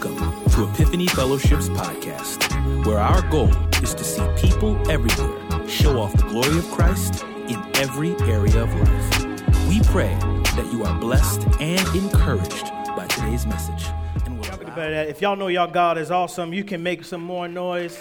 Welcome 0.00 0.48
to 0.50 0.62
Epiphany 0.62 1.08
Fellowship's 1.08 1.68
podcast, 1.70 2.86
where 2.86 2.98
our 2.98 3.20
goal 3.30 3.50
is 3.82 3.94
to 3.94 4.04
see 4.04 4.24
people 4.36 4.78
everywhere 4.88 5.68
show 5.68 6.00
off 6.00 6.12
the 6.16 6.22
glory 6.22 6.56
of 6.56 6.70
Christ 6.70 7.24
in 7.48 7.60
every 7.78 8.12
area 8.20 8.62
of 8.62 8.72
life. 8.72 9.68
We 9.68 9.80
pray 9.86 10.14
that 10.54 10.68
you 10.72 10.84
are 10.84 10.96
blessed 11.00 11.48
and 11.60 11.84
encouraged 11.96 12.66
by 12.94 13.08
today's 13.08 13.44
message. 13.44 13.88
And 14.24 14.38
we'll 14.38 14.78
If 14.78 15.20
y'all 15.20 15.34
know 15.34 15.48
y'all 15.48 15.66
God 15.66 15.98
is 15.98 16.12
awesome, 16.12 16.52
you 16.52 16.62
can 16.62 16.80
make 16.80 17.04
some 17.04 17.20
more 17.20 17.48
noise. 17.48 17.98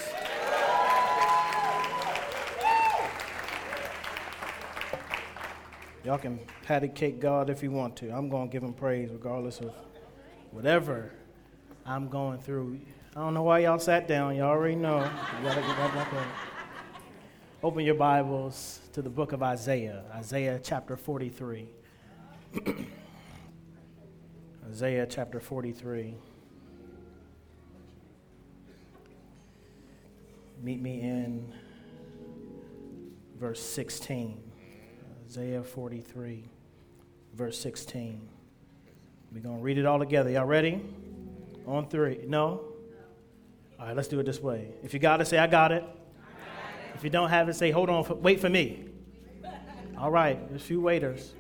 Y'all 6.06 6.20
can 6.20 6.40
patty 6.62 6.90
cake 6.90 7.20
God 7.20 7.50
if 7.50 7.64
you 7.64 7.72
want 7.72 7.96
to. 7.98 8.12
I'm 8.12 8.30
going 8.30 8.50
to 8.50 8.52
give 8.52 8.62
him 8.62 8.74
praise 8.74 9.10
regardless 9.10 9.62
of 9.62 9.74
whatever 10.52 11.12
I'm 11.88 12.10
going 12.10 12.38
through. 12.40 12.82
I 13.16 13.22
don't 13.22 13.34
know 13.34 13.44
why 13.44 13.60
y'all 13.60 13.80
sat 13.80 14.10
down. 14.10 14.36
Y'all 14.36 14.50
already 14.50 14.76
know. 14.76 14.98
You 14.98 15.48
gotta 15.48 15.62
get 15.62 15.80
right 15.80 15.94
back 15.94 16.14
up. 16.14 16.28
Open 17.64 17.86
your 17.86 17.96
Bibles 17.96 18.82
to 18.92 19.02
the 19.02 19.10
book 19.10 19.32
of 19.32 19.42
Isaiah, 19.42 20.04
Isaiah 20.14 20.60
chapter 20.62 20.98
43. 20.98 21.70
Isaiah 24.70 25.08
chapter 25.10 25.40
43. 25.40 26.16
Meet 30.62 30.82
me 30.82 31.02
in 31.02 31.54
verse 33.40 33.62
16. 33.64 34.44
Isaiah 35.26 35.64
43, 35.64 36.50
verse 37.34 37.58
16. 37.60 38.28
We're 39.32 39.40
going 39.40 39.58
to 39.58 39.64
read 39.64 39.78
it 39.78 39.86
all 39.86 40.00
together. 40.00 40.30
Y'all 40.32 40.46
ready? 40.46 40.84
On 41.68 41.88
three. 41.88 42.22
No? 42.26 42.62
All 43.80 43.88
right, 43.88 43.96
let's 43.96 44.08
do 44.08 44.20
it 44.20 44.26
this 44.26 44.42
way. 44.42 44.70
If 44.84 44.94
you 44.94 45.00
got 45.00 45.22
it, 45.22 45.28
say, 45.28 45.38
I 45.38 45.48
got 45.48 45.72
it. 45.72 45.84
If 46.96 47.04
you 47.04 47.10
don't 47.10 47.30
have 47.30 47.48
it, 47.50 47.54
say, 47.54 47.70
hold 47.70 47.90
on, 47.90 48.22
wait 48.22 48.40
for 48.40 48.50
me. 48.50 48.86
All 49.98 50.10
right, 50.10 50.48
there's 50.50 50.62
a 50.62 50.66
few 50.66 50.82
waiters. 50.82 51.34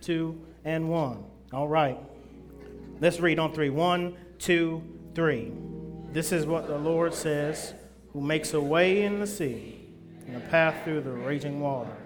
Two 0.00 0.40
and 0.64 0.88
one. 0.88 1.24
All 1.52 1.68
right. 1.68 1.98
Let's 3.00 3.20
read 3.20 3.38
on 3.38 3.52
three. 3.52 3.70
One, 3.70 4.16
two, 4.38 4.82
three. 5.14 5.52
This 6.12 6.32
is 6.32 6.46
what 6.46 6.66
the 6.66 6.78
Lord 6.78 7.12
says, 7.12 7.74
who 8.12 8.20
makes 8.20 8.54
a 8.54 8.60
way 8.60 9.02
in 9.02 9.20
the 9.20 9.26
sea 9.26 9.88
and 10.26 10.36
a 10.36 10.40
path 10.40 10.84
through 10.84 11.02
the 11.02 11.12
raging 11.12 11.60
water 11.60 11.96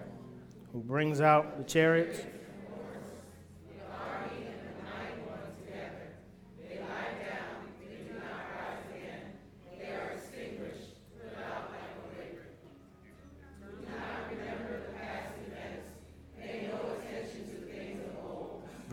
who 0.73 0.81
brings 0.81 1.21
out 1.21 1.59
the 1.59 1.65
chariots. 1.65 2.21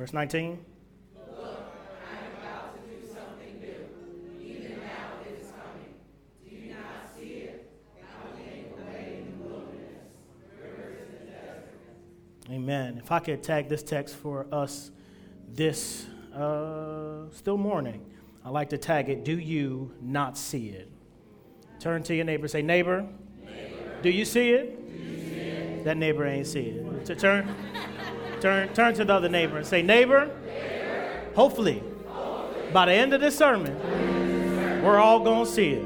Verse 0.08 0.13
19. 0.13 0.58
Amen. 12.49 12.97
If 13.03 13.11
I 13.11 13.19
could 13.19 13.44
tag 13.44 13.67
this 13.67 13.83
text 13.83 14.16
for 14.16 14.47
us 14.53 14.91
this 15.49 16.08
uh, 16.33 17.30
still 17.31 17.58
morning, 17.58 18.05
I 18.45 18.49
like 18.49 18.69
to 18.69 18.77
tag 18.77 19.09
it, 19.09 19.25
Do 19.25 19.38
you 19.38 19.92
not 20.02 20.38
see 20.38 20.69
it? 20.69 20.89
Turn 21.82 22.02
to 22.03 22.15
your 22.15 22.23
neighbor, 22.23 22.48
say, 22.48 22.61
Neighbor, 22.61 23.05
neighbor. 23.43 24.02
Do, 24.02 24.09
you 24.09 24.23
see 24.23 24.52
it? 24.52 24.80
you 24.89 25.17
see 25.17 25.36
it? 25.36 25.83
That 25.83 25.98
neighbor 25.98 26.26
ain't 26.26 26.48
see 26.48 26.67
it. 26.67 27.05
To 27.08 27.15
turn, 27.15 27.53
turn, 28.47 28.73
turn 28.73 28.93
to 28.93 29.03
the 29.03 29.13
other 29.13 29.30
neighbor 29.30 29.58
and 29.58 29.65
say, 29.65 29.81
Neighbor, 29.81 30.31
neighbor. 30.45 31.21
Hopefully, 31.35 31.83
hopefully, 32.08 32.71
by 32.71 32.85
the 32.85 32.93
end 32.93 33.13
of 33.13 33.19
this 33.19 33.37
sermon, 33.37 33.75
we're 34.83 34.99
all 34.99 35.19
going 35.19 35.45
to 35.45 35.52
see 35.52 35.71
it. 35.71 35.83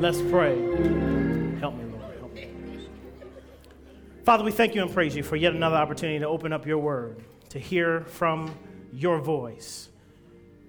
Let's 0.00 0.22
pray. 0.22 0.56
Help 1.60 1.74
me, 1.74 1.84
Lord. 1.84 2.18
Help 2.18 2.34
me. 2.34 2.48
Father, 4.24 4.44
we 4.44 4.52
thank 4.52 4.74
you 4.74 4.82
and 4.82 4.92
praise 4.92 5.14
you 5.14 5.22
for 5.22 5.36
yet 5.36 5.52
another 5.52 5.76
opportunity 5.76 6.18
to 6.18 6.28
open 6.28 6.52
up 6.52 6.66
your 6.66 6.78
word, 6.78 7.22
to 7.50 7.58
hear 7.58 8.02
from 8.02 8.54
your 8.92 9.18
voice, 9.18 9.90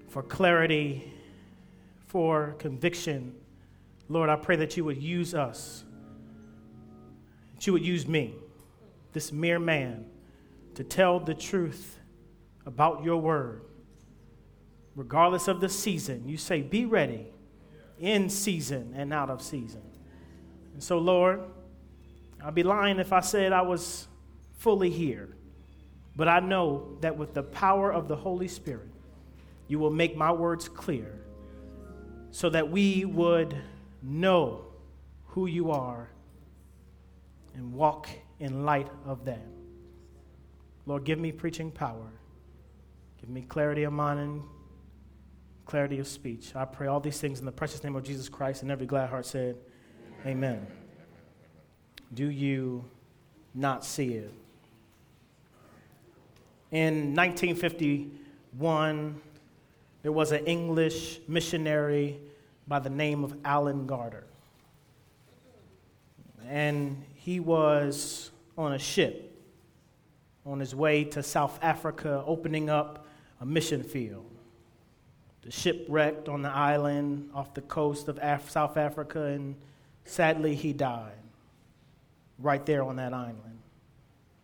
for 0.10 0.24
clarity, 0.24 1.14
for 2.08 2.56
conviction. 2.60 3.34
Lord, 4.10 4.30
I 4.30 4.36
pray 4.36 4.58
that 4.58 4.76
you 4.76 4.84
would 4.84 5.02
use 5.02 5.34
us, 5.34 5.86
that 7.56 7.66
you 7.66 7.74
would 7.74 7.86
use 7.86 8.08
me, 8.08 8.36
this 9.14 9.32
mere 9.32 9.60
man, 9.60 10.06
to 10.78 10.84
tell 10.84 11.20
the 11.20 11.34
truth 11.34 11.98
about 12.68 13.04
your 13.04 13.18
word. 13.18 13.64
Regardless 14.96 15.48
of 15.48 15.60
the 15.60 15.70
season, 15.70 16.30
you 16.30 16.38
say, 16.38 16.62
be 16.62 16.86
ready 16.86 17.26
in 17.98 18.30
season 18.30 18.94
and 18.96 19.12
out 19.12 19.32
of 19.32 19.42
season. 19.42 19.82
And 20.74 20.84
so, 20.84 21.00
Lord, 21.00 21.42
I'd 22.44 22.54
be 22.54 22.62
lying 22.62 23.00
if 23.00 23.12
I 23.12 23.22
said 23.22 23.54
I 23.54 23.64
was 23.64 24.08
fully 24.60 24.92
here. 24.92 25.30
But 26.16 26.28
I 26.28 26.42
know 26.42 27.00
that 27.02 27.18
with 27.18 27.34
the 27.34 27.42
power 27.42 27.92
of 27.92 28.08
the 28.08 28.16
Holy 28.16 28.48
Spirit, 28.48 28.92
you 29.68 29.80
will 29.80 29.90
make 29.90 30.16
my 30.16 30.32
words 30.32 30.70
clear 30.70 31.24
so 32.30 32.52
that 32.52 32.70
we 32.70 33.04
would 33.04 33.58
know 34.04 34.66
who 35.26 35.48
you 35.48 35.72
are 35.72 36.12
and 37.56 37.74
walk 37.74 38.08
in 38.40 38.64
light 38.64 38.90
of 39.08 39.26
that. 39.26 39.57
Lord, 40.88 41.04
give 41.04 41.20
me 41.20 41.32
preaching 41.34 41.70
power. 41.70 42.08
Give 43.20 43.30
me 43.30 43.42
clarity 43.42 43.84
of 43.84 43.92
mind 43.92 44.22
and 44.22 44.42
clarity 45.66 46.00
of 46.00 46.08
speech. 46.08 46.56
I 46.56 46.64
pray 46.64 46.88
all 46.88 47.02
these 47.02 47.20
things 47.20 47.40
in 47.40 47.46
the 47.46 47.52
precious 47.52 47.84
name 47.84 47.98
of 47.98 48.04
Jesus 48.04 48.30
Christ, 48.30 48.62
and 48.62 48.72
every 48.72 48.86
glad 48.86 49.10
heart 49.10 49.26
said, 49.26 49.58
Amen. 50.26 50.66
Do 52.14 52.30
you 52.30 52.86
not 53.54 53.84
see 53.84 54.14
it? 54.14 54.34
In 56.72 57.14
1951, 57.14 59.22
there 60.04 60.14
was 60.14 60.32
an 60.32 60.46
English 60.46 61.20
missionary 61.28 62.18
by 62.66 62.80
the 62.80 62.90
name 62.90 63.26
of 63.26 63.36
Alan 63.44 63.88
Gardiner. 63.88 64.24
And 66.48 67.04
he 67.16 67.42
was 67.42 68.32
on 68.58 68.72
a 68.72 68.80
ship 68.80 69.27
on 70.48 70.60
his 70.60 70.74
way 70.74 71.04
to 71.04 71.22
South 71.22 71.60
Africa, 71.62 72.24
opening 72.26 72.70
up 72.70 73.06
a 73.42 73.46
mission 73.46 73.84
field. 73.84 74.32
The 75.42 75.52
ship 75.52 75.86
wrecked 75.90 76.30
on 76.30 76.42
the 76.42 76.50
island 76.50 77.30
off 77.34 77.54
the 77.54 77.62
coast 77.62 78.08
of 78.08 78.18
Af- 78.22 78.50
South 78.50 78.78
Africa, 78.78 79.24
and 79.24 79.56
sadly, 80.06 80.56
he 80.56 80.74
died 80.74 81.12
right 82.40 82.66
there 82.66 82.84
on 82.84 82.96
that 82.96 83.14
island. 83.14 83.60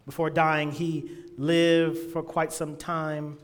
Before 0.05 0.29
dying, 0.29 0.71
he 0.71 1.09
lived 1.37 2.11
for 2.11 2.21
quite 2.21 2.51
some 2.51 2.75
time 2.75 3.39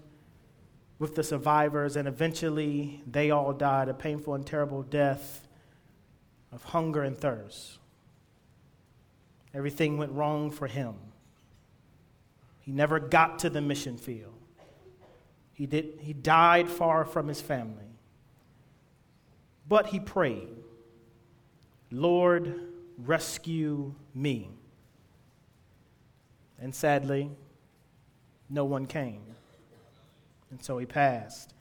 with 0.99 1.15
the 1.15 1.23
survivors, 1.23 1.95
and 1.95 2.07
eventually 2.07 3.01
they 3.09 3.31
all 3.31 3.53
died 3.53 3.87
a 3.87 3.93
painful 3.93 4.35
and 4.35 4.45
terrible 4.45 4.83
death 4.83 5.47
of 6.51 6.63
hunger 6.65 7.03
and 7.03 7.17
thirst. 7.17 7.77
Everything 9.53 9.97
went 9.97 10.11
wrong 10.11 10.51
for 10.51 10.67
him. 10.67 10.95
He 12.69 12.75
never 12.75 12.99
got 12.99 13.39
to 13.39 13.49
the 13.49 13.61
mission 13.61 13.97
field. 13.97 14.35
He, 15.53 15.65
did, 15.65 15.97
he 16.01 16.13
died 16.13 16.69
far 16.69 17.03
from 17.03 17.27
his 17.27 17.41
family. 17.41 17.97
But 19.67 19.87
he 19.87 19.99
prayed, 19.99 20.49
Lord, 21.89 22.61
rescue 22.99 23.95
me. 24.13 24.51
And 26.59 26.75
sadly, 26.75 27.31
no 28.51 28.65
one 28.65 28.85
came. 28.85 29.23
And 30.51 30.63
so 30.63 30.77
he 30.77 30.85
passed. 30.85 31.55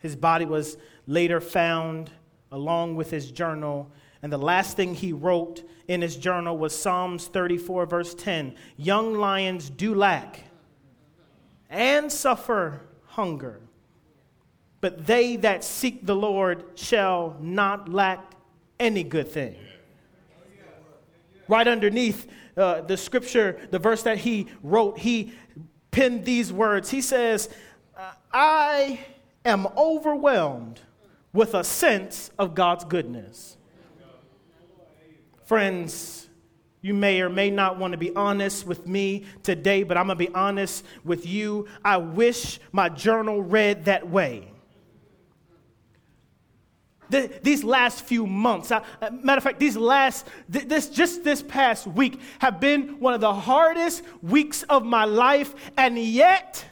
His 0.00 0.16
body 0.16 0.46
was 0.46 0.78
later 1.06 1.40
found 1.40 2.10
along 2.50 2.96
with 2.96 3.12
his 3.12 3.30
journal. 3.30 3.88
And 4.22 4.32
the 4.32 4.38
last 4.38 4.76
thing 4.76 4.94
he 4.94 5.12
wrote 5.12 5.68
in 5.88 6.00
his 6.00 6.16
journal 6.16 6.56
was 6.56 6.74
Psalms 6.74 7.26
34, 7.26 7.86
verse 7.86 8.14
10 8.14 8.54
Young 8.76 9.14
lions 9.14 9.68
do 9.68 9.94
lack 9.94 10.44
and 11.68 12.10
suffer 12.10 12.82
hunger, 13.06 13.60
but 14.80 15.06
they 15.06 15.36
that 15.36 15.64
seek 15.64 16.06
the 16.06 16.14
Lord 16.14 16.64
shall 16.74 17.36
not 17.40 17.88
lack 17.88 18.34
any 18.78 19.02
good 19.02 19.28
thing. 19.28 19.56
Right 21.48 21.66
underneath 21.66 22.28
uh, 22.56 22.82
the 22.82 22.96
scripture, 22.96 23.58
the 23.70 23.78
verse 23.78 24.04
that 24.04 24.18
he 24.18 24.46
wrote, 24.62 24.98
he 24.98 25.32
penned 25.90 26.24
these 26.24 26.52
words. 26.52 26.90
He 26.90 27.00
says, 27.00 27.48
I 28.32 29.00
am 29.44 29.66
overwhelmed 29.76 30.80
with 31.32 31.54
a 31.54 31.64
sense 31.64 32.30
of 32.38 32.54
God's 32.54 32.84
goodness. 32.84 33.56
Friends, 35.52 36.30
you 36.80 36.94
may 36.94 37.20
or 37.20 37.28
may 37.28 37.50
not 37.50 37.76
want 37.76 37.92
to 37.92 37.98
be 37.98 38.10
honest 38.16 38.66
with 38.66 38.86
me 38.86 39.26
today, 39.42 39.82
but 39.82 39.98
I'm 39.98 40.06
going 40.06 40.16
to 40.16 40.24
be 40.24 40.34
honest 40.34 40.82
with 41.04 41.26
you. 41.26 41.68
I 41.84 41.98
wish 41.98 42.58
my 42.72 42.88
journal 42.88 43.42
read 43.42 43.84
that 43.84 44.08
way. 44.08 44.50
The, 47.10 47.30
these 47.42 47.62
last 47.64 48.02
few 48.02 48.26
months, 48.26 48.72
I, 48.72 48.82
uh, 49.02 49.10
matter 49.10 49.36
of 49.36 49.44
fact, 49.44 49.60
these 49.60 49.76
last, 49.76 50.26
th- 50.50 50.68
this 50.68 50.88
just 50.88 51.22
this 51.22 51.42
past 51.42 51.86
week 51.86 52.18
have 52.38 52.58
been 52.58 52.98
one 52.98 53.12
of 53.12 53.20
the 53.20 53.34
hardest 53.34 54.04
weeks 54.22 54.62
of 54.62 54.86
my 54.86 55.04
life, 55.04 55.54
and 55.76 55.98
yet 55.98 56.64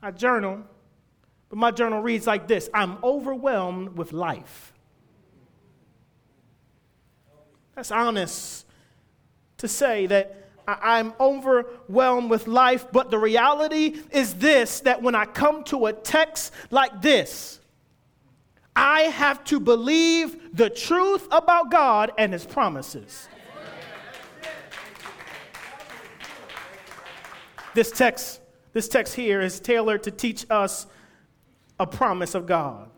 I 0.00 0.12
journal, 0.12 0.62
but 1.48 1.58
my 1.58 1.72
journal 1.72 2.00
reads 2.00 2.28
like 2.28 2.46
this 2.46 2.70
I'm 2.72 2.98
overwhelmed 3.02 3.96
with 3.98 4.12
life. 4.12 4.74
That's 7.74 7.90
honest 7.90 8.66
to 9.58 9.68
say 9.68 10.06
that 10.06 10.48
I'm 10.66 11.14
overwhelmed 11.18 12.30
with 12.30 12.46
life, 12.46 12.86
but 12.92 13.10
the 13.10 13.18
reality 13.18 14.00
is 14.10 14.34
this 14.34 14.80
that 14.80 15.02
when 15.02 15.14
I 15.14 15.24
come 15.24 15.64
to 15.64 15.86
a 15.86 15.92
text 15.92 16.52
like 16.70 17.02
this, 17.02 17.60
I 18.76 19.02
have 19.02 19.42
to 19.44 19.58
believe 19.58 20.56
the 20.56 20.70
truth 20.70 21.26
about 21.30 21.70
God 21.70 22.12
and 22.18 22.32
His 22.32 22.46
promises. 22.46 23.28
This 27.74 27.90
text, 27.90 28.40
this 28.72 28.88
text 28.88 29.14
here 29.14 29.40
is 29.40 29.60
tailored 29.60 30.02
to 30.04 30.10
teach 30.10 30.44
us 30.50 30.86
a 31.78 31.86
promise 31.86 32.34
of 32.34 32.46
God. 32.46 32.89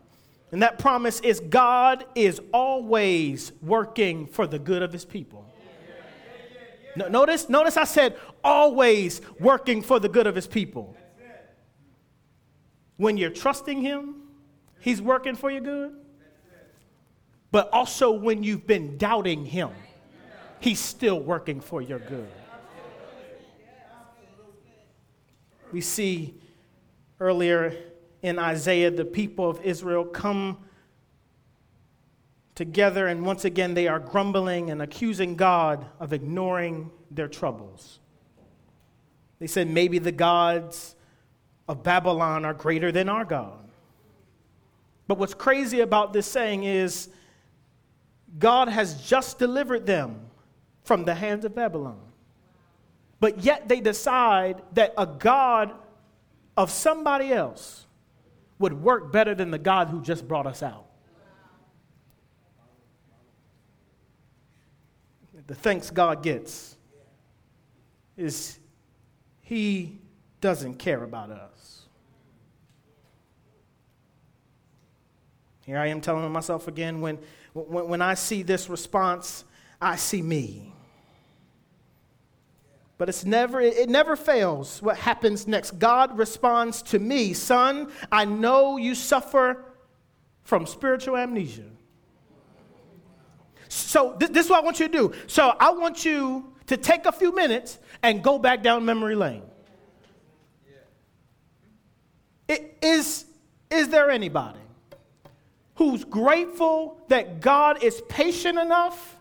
And 0.53 0.61
that 0.61 0.77
promise 0.77 1.19
is 1.21 1.39
God 1.39 2.05
is 2.13 2.39
always 2.53 3.51
working 3.63 4.27
for 4.27 4.45
the 4.45 4.59
good 4.59 4.83
of 4.83 4.93
his 4.93 5.03
people. 5.03 5.51
No, 6.95 7.07
notice, 7.07 7.49
notice 7.49 7.75
I 7.75 7.85
said 7.85 8.15
always 8.43 9.19
working 9.39 9.81
for 9.81 9.99
the 9.99 10.07
good 10.07 10.27
of 10.27 10.35
his 10.35 10.45
people. 10.45 10.95
When 12.97 13.17
you're 13.17 13.31
trusting 13.31 13.81
him, 13.81 14.13
he's 14.79 15.01
working 15.01 15.33
for 15.33 15.49
your 15.49 15.61
good. 15.61 15.95
But 17.51 17.73
also 17.73 18.11
when 18.11 18.43
you've 18.43 18.67
been 18.67 18.99
doubting 18.99 19.47
him, 19.47 19.71
he's 20.59 20.79
still 20.79 21.19
working 21.19 21.61
for 21.61 21.81
your 21.81 21.97
good. 21.97 22.29
We 25.71 25.81
see 25.81 26.35
earlier 27.19 27.75
in 28.23 28.39
Isaiah, 28.39 28.89
the 28.89 29.05
people 29.05 29.49
of 29.49 29.61
Israel 29.61 30.05
come 30.05 30.57
together, 32.55 33.07
and 33.07 33.25
once 33.25 33.45
again 33.45 33.73
they 33.73 33.87
are 33.87 33.99
grumbling 33.99 34.71
and 34.71 34.81
accusing 34.81 35.35
God 35.35 35.85
of 35.99 36.13
ignoring 36.13 36.89
their 37.11 37.27
troubles. 37.27 37.99
They 39.39 39.47
said, 39.47 39.69
maybe 39.69 39.99
the 39.99 40.11
gods 40.11 40.95
of 41.67 41.83
Babylon 41.83 42.45
are 42.45 42.53
greater 42.53 42.91
than 42.91 43.09
our 43.09 43.25
God. 43.25 43.59
But 45.07 45.17
what's 45.17 45.33
crazy 45.33 45.81
about 45.81 46.13
this 46.13 46.25
saying 46.25 46.63
is 46.63 47.09
God 48.39 48.69
has 48.69 49.01
just 49.01 49.37
delivered 49.37 49.85
them 49.85 50.21
from 50.83 51.03
the 51.03 51.13
hands 51.13 51.43
of 51.43 51.53
Babylon. 51.53 51.99
But 53.19 53.43
yet 53.43 53.67
they 53.67 53.81
decide 53.81 54.61
that 54.73 54.93
a 54.97 55.05
God 55.05 55.73
of 56.55 56.71
somebody 56.71 57.33
else 57.33 57.85
would 58.63 58.81
work 58.81 59.11
better 59.11 59.35
than 59.35 59.51
the 59.51 59.59
God 59.59 59.89
who 59.89 60.01
just 60.01 60.25
brought 60.25 60.47
us 60.47 60.63
out. 60.63 60.85
The 65.47 65.53
thanks 65.53 65.91
God 65.91 66.23
gets 66.23 66.77
is 68.15 68.57
He 69.41 69.99
doesn't 70.39 70.75
care 70.75 71.03
about 71.03 71.29
us. 71.29 71.87
Here 75.65 75.77
I 75.77 75.87
am 75.87 75.99
telling 75.99 76.31
myself 76.31 76.69
again 76.69 77.01
when, 77.01 77.19
when, 77.51 77.89
when 77.89 78.01
I 78.01 78.13
see 78.13 78.43
this 78.43 78.69
response, 78.69 79.43
I 79.81 79.97
see 79.97 80.21
me. 80.21 80.73
But 82.97 83.09
it's 83.09 83.25
never, 83.25 83.59
it 83.59 83.89
never 83.89 84.15
fails 84.15 84.81
what 84.81 84.97
happens 84.97 85.47
next. 85.47 85.79
God 85.79 86.17
responds 86.17 86.81
to 86.83 86.99
me, 86.99 87.33
Son, 87.33 87.91
I 88.11 88.25
know 88.25 88.77
you 88.77 88.95
suffer 88.95 89.65
from 90.43 90.65
spiritual 90.65 91.17
amnesia. 91.17 91.65
So, 93.67 94.13
th- 94.13 94.31
this 94.31 94.45
is 94.45 94.51
what 94.51 94.61
I 94.61 94.63
want 94.63 94.79
you 94.79 94.87
to 94.87 94.93
do. 94.93 95.13
So, 95.25 95.55
I 95.59 95.71
want 95.71 96.05
you 96.05 96.53
to 96.67 96.77
take 96.77 97.05
a 97.05 97.11
few 97.11 97.33
minutes 97.33 97.79
and 98.03 98.23
go 98.23 98.37
back 98.37 98.61
down 98.61 98.85
memory 98.85 99.15
lane. 99.15 99.43
It, 102.47 102.77
is, 102.81 103.25
is 103.71 103.89
there 103.89 104.11
anybody 104.11 104.59
who's 105.75 106.03
grateful 106.03 106.99
that 107.07 107.41
God 107.41 107.83
is 107.83 108.01
patient 108.09 108.59
enough 108.59 109.17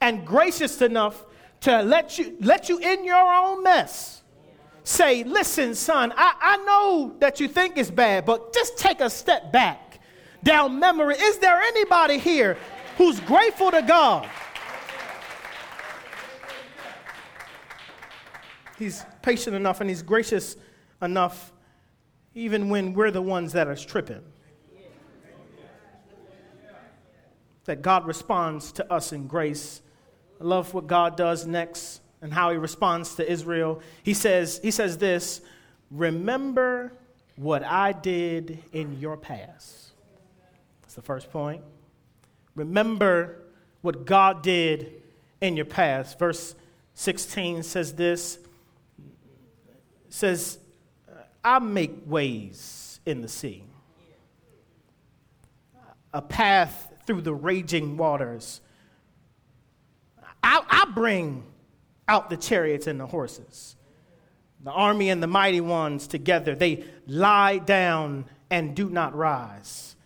and 0.00 0.24
gracious 0.24 0.80
enough 0.82 1.24
to 1.60 1.82
let 1.82 2.18
you, 2.18 2.36
let 2.40 2.68
you 2.68 2.78
in 2.78 3.04
your 3.04 3.16
own 3.16 3.62
mess. 3.62 4.22
Say, 4.84 5.24
listen, 5.24 5.74
son, 5.74 6.12
I, 6.16 6.34
I 6.40 6.56
know 6.58 7.16
that 7.18 7.40
you 7.40 7.48
think 7.48 7.76
it's 7.76 7.90
bad, 7.90 8.24
but 8.24 8.52
just 8.54 8.78
take 8.78 9.00
a 9.00 9.10
step 9.10 9.52
back 9.52 10.00
down 10.44 10.78
memory. 10.78 11.16
Is 11.16 11.38
there 11.38 11.60
anybody 11.60 12.18
here 12.18 12.56
who's 12.96 13.18
grateful 13.20 13.72
to 13.72 13.82
God? 13.82 14.28
He's 18.78 19.04
patient 19.22 19.56
enough 19.56 19.80
and 19.80 19.90
he's 19.90 20.02
gracious 20.02 20.56
enough 21.02 21.52
even 22.34 22.68
when 22.68 22.92
we're 22.92 23.10
the 23.10 23.22
ones 23.22 23.52
that 23.54 23.66
are 23.66 23.74
tripping. 23.74 24.22
That 27.64 27.82
God 27.82 28.06
responds 28.06 28.70
to 28.72 28.92
us 28.92 29.12
in 29.12 29.26
grace 29.26 29.82
I 30.40 30.44
love 30.44 30.74
what 30.74 30.86
God 30.86 31.16
does 31.16 31.46
next 31.46 32.00
and 32.20 32.32
how 32.32 32.50
he 32.50 32.56
responds 32.56 33.14
to 33.16 33.30
Israel. 33.30 33.80
He 34.02 34.14
says, 34.14 34.60
he 34.62 34.70
says 34.70 34.98
this 34.98 35.40
Remember 35.90 36.92
what 37.36 37.62
I 37.62 37.92
did 37.92 38.62
in 38.72 38.98
your 38.98 39.16
past. 39.16 39.92
That's 40.82 40.94
the 40.94 41.02
first 41.02 41.30
point. 41.30 41.62
Remember 42.54 43.42
what 43.82 44.04
God 44.04 44.42
did 44.42 45.02
in 45.40 45.56
your 45.56 45.66
past. 45.66 46.18
Verse 46.18 46.54
16 46.94 47.62
says 47.62 47.94
this 47.94 48.38
says, 50.08 50.58
I 51.44 51.58
make 51.58 51.92
ways 52.06 53.00
in 53.04 53.20
the 53.20 53.28
sea, 53.28 53.64
a 56.12 56.22
path 56.22 56.92
through 57.06 57.20
the 57.20 57.34
raging 57.34 57.96
waters. 57.96 58.60
I, 60.46 60.62
I 60.68 60.92
bring 60.92 61.42
out 62.06 62.30
the 62.30 62.36
chariots 62.36 62.86
and 62.86 63.00
the 63.00 63.06
horses. 63.06 63.74
The 64.62 64.70
army 64.70 65.10
and 65.10 65.20
the 65.20 65.26
mighty 65.26 65.60
ones 65.60 66.06
together, 66.06 66.54
they 66.54 66.84
lie 67.08 67.58
down 67.58 68.26
and 68.48 68.76
do 68.76 68.88
not 68.88 69.16
rise. 69.16 69.96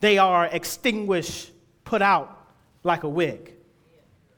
They 0.00 0.18
are 0.18 0.44
extinguished, 0.44 1.52
put 1.84 2.02
out 2.02 2.38
like 2.84 3.02
a 3.02 3.08
wig. 3.08 3.54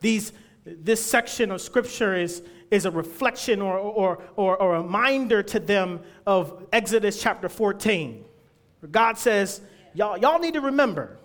These, 0.00 0.32
this 0.64 1.04
section 1.04 1.50
of 1.50 1.60
scripture 1.60 2.14
is, 2.14 2.42
is 2.70 2.84
a 2.84 2.90
reflection 2.92 3.60
or, 3.60 3.76
or, 3.76 4.22
or, 4.36 4.56
or 4.56 4.76
a 4.76 4.82
reminder 4.82 5.42
to 5.42 5.58
them 5.58 6.00
of 6.26 6.68
Exodus 6.72 7.20
chapter 7.20 7.48
14. 7.48 8.24
Where 8.78 8.90
God 8.90 9.18
says, 9.18 9.60
y'all, 9.94 10.16
y'all 10.16 10.38
need 10.38 10.54
to 10.54 10.60
remember, 10.60 11.18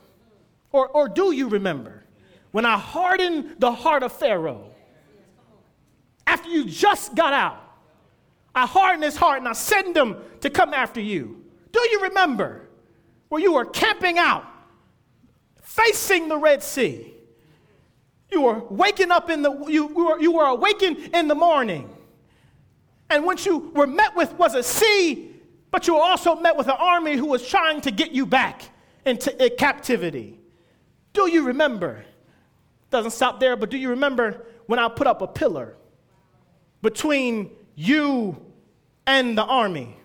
or, 0.72 0.88
or 0.88 1.08
do 1.08 1.32
you 1.32 1.48
remember? 1.48 2.05
When 2.56 2.64
I 2.64 2.78
hardened 2.78 3.58
the 3.60 3.70
heart 3.70 4.02
of 4.02 4.14
Pharaoh, 4.14 4.72
after 6.26 6.48
you 6.48 6.64
just 6.64 7.14
got 7.14 7.34
out, 7.34 7.62
I 8.56 8.66
hardened 8.66 9.04
his 9.04 9.18
heart 9.18 9.40
and 9.40 9.48
I 9.50 9.52
send 9.52 9.98
him 9.98 10.16
to 10.40 10.50
come 10.50 10.74
after 10.74 11.02
you. 11.02 11.44
Do 11.74 11.82
you 11.92 12.04
remember 12.04 12.70
where 13.28 13.42
you 13.42 13.52
were 13.52 13.66
camping 13.66 14.18
out, 14.18 14.46
facing 15.64 16.30
the 16.30 16.38
Red 16.38 16.64
Sea? 16.64 17.14
You 18.32 18.44
were 18.44 18.60
waking 18.70 19.12
up 19.12 19.30
in 19.30 19.42
the, 19.42 19.52
you, 19.66 19.90
you, 19.90 20.06
were, 20.06 20.20
you 20.22 20.32
were 20.32 20.46
awakened 20.46 21.14
in 21.14 21.28
the 21.28 21.36
morning. 21.36 21.94
And 23.10 23.26
what 23.26 23.46
you 23.46 23.70
were 23.76 23.86
met 23.86 24.16
with 24.16 24.32
was 24.36 24.56
a 24.56 24.64
sea, 24.64 25.36
but 25.72 25.88
you 25.88 25.96
were 25.96 26.02
also 26.02 26.38
met 26.38 26.56
with 26.56 26.68
an 26.68 26.78
army 26.80 27.18
who 27.18 27.26
was 27.26 27.46
trying 27.46 27.82
to 27.82 27.92
get 27.92 28.14
you 28.14 28.26
back 28.26 28.62
into 29.06 29.50
captivity. 29.58 30.40
Do 31.12 31.30
you 31.30 31.48
remember? 31.48 32.06
Doesn't 32.90 33.12
stop 33.12 33.40
there, 33.40 33.56
but 33.56 33.70
do 33.70 33.78
you 33.78 33.90
remember 33.90 34.46
when 34.68 34.80
I 34.80 34.88
put 34.90 35.08
up 35.08 35.22
a 35.22 35.28
pillar 35.28 35.76
between 36.82 37.52
you 37.76 38.40
and 39.08 39.38
the 39.38 39.44
army 39.44 39.98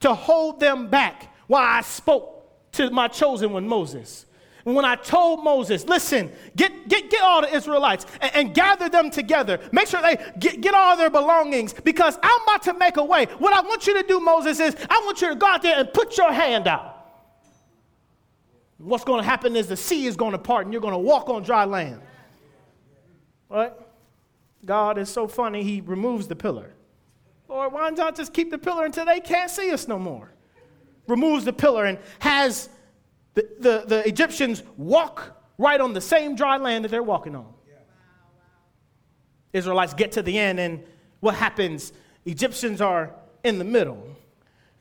to 0.00 0.14
hold 0.14 0.60
them 0.60 0.88
back 0.88 1.34
while 1.46 1.64
I 1.64 1.82
spoke 1.82 2.70
to 2.72 2.90
my 2.90 3.08
chosen 3.08 3.52
one, 3.52 3.66
Moses. 3.66 4.26
When 4.64 4.84
I 4.84 4.96
told 4.96 5.44
Moses, 5.44 5.84
listen, 5.84 6.32
get, 6.56 6.88
get, 6.88 7.10
get 7.10 7.22
all 7.22 7.42
the 7.42 7.54
Israelites 7.54 8.06
and, 8.20 8.34
and 8.34 8.54
gather 8.54 8.88
them 8.88 9.10
together. 9.10 9.60
Make 9.72 9.88
sure 9.88 10.00
they 10.00 10.16
get, 10.38 10.62
get 10.62 10.72
all 10.72 10.96
their 10.96 11.10
belongings 11.10 11.74
because 11.74 12.18
I'm 12.22 12.42
about 12.42 12.62
to 12.62 12.74
make 12.74 12.96
a 12.96 13.04
way. 13.04 13.26
What 13.38 13.52
I 13.52 13.60
want 13.60 13.86
you 13.86 13.94
to 14.00 14.06
do, 14.08 14.20
Moses, 14.20 14.60
is 14.60 14.74
I 14.88 15.02
want 15.04 15.20
you 15.20 15.28
to 15.28 15.34
go 15.34 15.46
out 15.46 15.62
there 15.62 15.78
and 15.78 15.92
put 15.92 16.16
your 16.16 16.32
hand 16.32 16.66
out. 16.66 16.93
What's 18.84 19.04
going 19.04 19.22
to 19.22 19.26
happen 19.26 19.56
is 19.56 19.66
the 19.66 19.78
sea 19.78 20.04
is 20.04 20.14
going 20.14 20.32
to 20.32 20.38
part 20.38 20.66
and 20.66 20.72
you're 20.72 20.82
going 20.82 20.92
to 20.92 20.98
walk 20.98 21.30
on 21.30 21.42
dry 21.42 21.64
land. 21.64 22.02
Right? 23.48 23.72
God 24.64 24.98
is 24.98 25.08
so 25.08 25.26
funny, 25.26 25.62
he 25.62 25.80
removes 25.80 26.28
the 26.28 26.36
pillar. 26.36 26.74
Lord, 27.48 27.72
why 27.72 27.88
not 27.90 28.14
just 28.14 28.34
keep 28.34 28.50
the 28.50 28.58
pillar 28.58 28.84
until 28.84 29.06
they 29.06 29.20
can't 29.20 29.50
see 29.50 29.70
us 29.70 29.88
no 29.88 29.98
more? 29.98 30.32
Removes 31.06 31.46
the 31.46 31.52
pillar 31.52 31.86
and 31.86 31.98
has 32.18 32.68
the, 33.32 33.48
the, 33.58 33.84
the 33.86 34.06
Egyptians 34.08 34.62
walk 34.76 35.42
right 35.56 35.80
on 35.80 35.94
the 35.94 36.00
same 36.00 36.36
dry 36.36 36.58
land 36.58 36.84
that 36.84 36.90
they're 36.90 37.02
walking 37.02 37.34
on. 37.34 37.52
Israelites 39.52 39.94
get 39.94 40.12
to 40.12 40.22
the 40.22 40.36
end, 40.38 40.58
and 40.58 40.82
what 41.20 41.36
happens? 41.36 41.92
Egyptians 42.26 42.80
are 42.80 43.14
in 43.44 43.58
the 43.58 43.64
middle. 43.64 44.04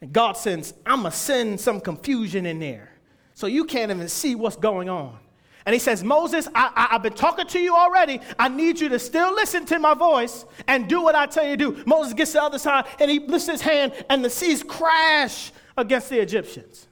And 0.01 0.11
God 0.11 0.35
sends, 0.35 0.73
I'm 0.85 1.01
going 1.01 1.11
to 1.11 1.17
send 1.17 1.61
some 1.61 1.79
confusion 1.79 2.45
in 2.45 2.59
there. 2.59 2.92
So 3.33 3.47
you 3.47 3.65
can't 3.65 3.91
even 3.91 4.07
see 4.07 4.35
what's 4.35 4.55
going 4.55 4.89
on. 4.89 5.17
And 5.65 5.73
he 5.73 5.79
says, 5.79 6.03
Moses, 6.03 6.47
I, 6.53 6.87
have 6.91 7.03
been 7.03 7.13
talking 7.13 7.47
to 7.47 7.59
you 7.59 7.73
already. 7.73 8.19
I 8.37 8.49
need 8.49 8.81
you 8.81 8.89
to 8.89 8.99
still 8.99 9.33
listen 9.33 9.65
to 9.67 9.79
my 9.79 9.93
voice 9.93 10.45
and 10.67 10.89
do 10.89 11.01
what 11.01 11.15
I 11.15 11.25
tell 11.25 11.45
you 11.45 11.55
to 11.55 11.71
do. 11.71 11.83
Moses 11.85 12.13
gets 12.13 12.31
to 12.31 12.37
the 12.37 12.43
other 12.43 12.59
side 12.59 12.85
and 12.99 13.09
he 13.09 13.19
lifts 13.19 13.47
his 13.47 13.61
hand, 13.61 13.93
and 14.09 14.23
the 14.23 14.29
seas 14.29 14.61
crash 14.61 15.51
against 15.77 16.09
the 16.09 16.19
Egyptians. 16.19 16.87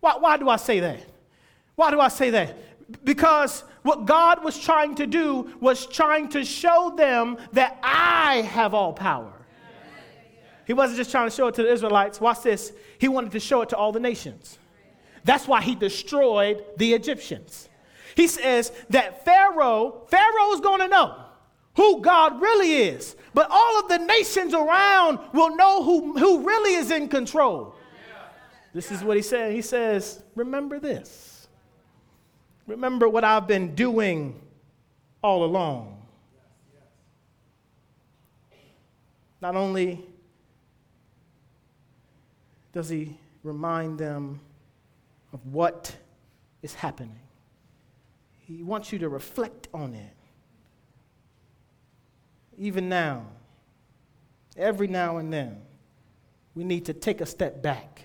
Why, 0.00 0.16
why 0.18 0.36
do 0.36 0.48
I 0.48 0.56
say 0.56 0.80
that? 0.80 1.00
Why 1.76 1.90
do 1.90 1.98
I 1.98 2.08
say 2.08 2.30
that? 2.30 2.56
Because 3.04 3.64
what 3.82 4.04
God 4.04 4.44
was 4.44 4.58
trying 4.58 4.94
to 4.96 5.06
do 5.06 5.50
was 5.60 5.86
trying 5.86 6.28
to 6.30 6.44
show 6.44 6.92
them 6.94 7.38
that 7.52 7.78
I 7.82 8.42
have 8.42 8.74
all 8.74 8.92
power. 8.92 9.32
He 10.66 10.74
wasn't 10.74 10.98
just 10.98 11.10
trying 11.10 11.28
to 11.28 11.34
show 11.34 11.48
it 11.48 11.54
to 11.54 11.62
the 11.62 11.72
Israelites. 11.72 12.20
Watch 12.20 12.42
this. 12.42 12.72
He 12.98 13.08
wanted 13.08 13.32
to 13.32 13.40
show 13.40 13.62
it 13.62 13.70
to 13.70 13.76
all 13.76 13.92
the 13.92 14.00
nations. 14.00 14.58
That's 15.24 15.46
why 15.46 15.62
he 15.62 15.74
destroyed 15.74 16.64
the 16.76 16.94
Egyptians. 16.94 17.68
He 18.14 18.26
says 18.26 18.72
that 18.90 19.24
Pharaoh, 19.24 20.06
Pharaoh 20.08 20.52
is 20.52 20.60
going 20.60 20.80
to 20.80 20.88
know 20.88 21.16
who 21.76 22.00
God 22.00 22.40
really 22.40 22.74
is, 22.74 23.16
but 23.32 23.48
all 23.50 23.80
of 23.80 23.88
the 23.88 23.98
nations 23.98 24.54
around 24.54 25.18
will 25.32 25.56
know 25.56 25.82
who, 25.82 26.18
who 26.18 26.46
really 26.46 26.74
is 26.74 26.90
in 26.90 27.08
control. 27.08 27.74
This 28.72 28.90
is 28.90 29.02
what 29.02 29.16
he 29.16 29.22
said. 29.22 29.52
He 29.52 29.62
says, 29.62 30.22
Remember 30.36 30.78
this. 30.78 31.48
Remember 32.66 33.08
what 33.08 33.24
I've 33.24 33.48
been 33.48 33.74
doing 33.74 34.40
all 35.22 35.44
along. 35.44 35.96
Not 39.40 39.56
only 39.56 40.04
does 42.72 42.88
he 42.88 43.18
remind 43.42 43.98
them 43.98 44.40
of 45.32 45.44
what 45.46 45.94
is 46.62 46.74
happening, 46.74 47.18
he 48.46 48.62
wants 48.62 48.92
you 48.92 48.98
to 48.98 49.08
reflect 49.08 49.68
on 49.72 49.94
it. 49.94 50.16
Even 52.58 52.88
now, 52.88 53.26
every 54.56 54.86
now 54.86 55.18
and 55.18 55.32
then, 55.32 55.60
we 56.54 56.64
need 56.64 56.84
to 56.86 56.92
take 56.92 57.20
a 57.20 57.26
step 57.26 57.62
back 57.62 58.02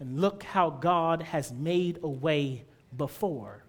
and 0.00 0.20
look 0.20 0.42
how 0.42 0.70
God 0.70 1.22
has 1.22 1.52
made 1.52 2.00
a 2.02 2.08
way 2.08 2.64
before. 2.96 3.62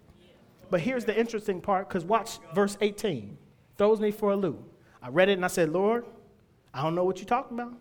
But 0.69 0.79
here's 0.79 1.03
the 1.03 1.17
interesting 1.17 1.59
part 1.59 1.89
because 1.89 2.05
watch 2.05 2.39
verse 2.55 2.77
18. 2.79 3.37
Throws 3.77 3.99
me 3.99 4.11
for 4.11 4.31
a 4.31 4.35
loop. 4.35 4.63
I 5.01 5.09
read 5.09 5.29
it 5.29 5.33
and 5.33 5.43
I 5.43 5.49
said, 5.49 5.69
Lord, 5.69 6.05
I 6.73 6.81
don't 6.81 6.95
know 6.95 7.03
what 7.03 7.17
you're 7.17 7.25
talking 7.25 7.59
about. 7.59 7.73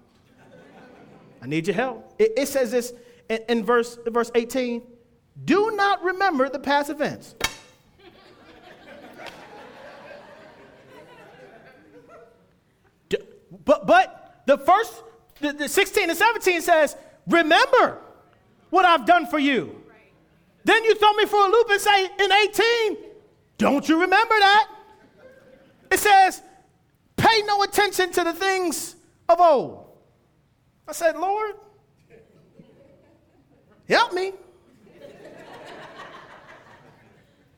I 1.41 1.47
need 1.47 1.67
your 1.67 1.77
help. 1.77 2.13
It, 2.19 2.33
it 2.37 2.49
says 2.49 2.71
this 2.71 2.93
in, 3.31 3.39
in 3.49 3.65
verse, 3.65 3.99
verse 4.07 4.31
18 4.35 4.83
do 5.45 5.71
not 5.71 6.03
remember 6.05 6.51
the 6.51 6.59
past 6.59 6.91
events. 6.91 7.35
but, 13.65 13.87
but 13.87 14.43
the 14.47 14.59
first, 14.59 15.03
the, 15.41 15.53
the 15.53 15.69
16 15.69 16.11
and 16.11 16.19
17 16.19 16.61
says, 16.61 16.97
remember 17.27 17.99
what 18.71 18.85
I've 18.85 19.07
done 19.07 19.27
for 19.27 19.39
you. 19.39 19.83
Then 20.65 20.85
you 20.85 20.95
throw 20.95 21.13
me 21.15 21.27
for 21.27 21.47
a 21.47 21.49
loop 21.49 21.71
and 21.71 21.81
say 21.81 22.05
in 22.05 22.33
18, 22.33 22.97
don't 23.59 23.89
you 23.89 24.01
remember 24.01 24.35
that? 24.39 24.69
It 25.91 25.99
says, 25.99 26.43
pay 27.17 27.43
no 27.47 27.63
attention 27.63 28.13
to 28.13 28.25
the 28.25 28.33
things 28.33 28.95
of 29.29 29.41
old. 29.41 29.87
I 30.87 30.93
said, 30.93 31.17
Lord, 31.17 31.55
help 33.89 34.13
me. 34.13 34.33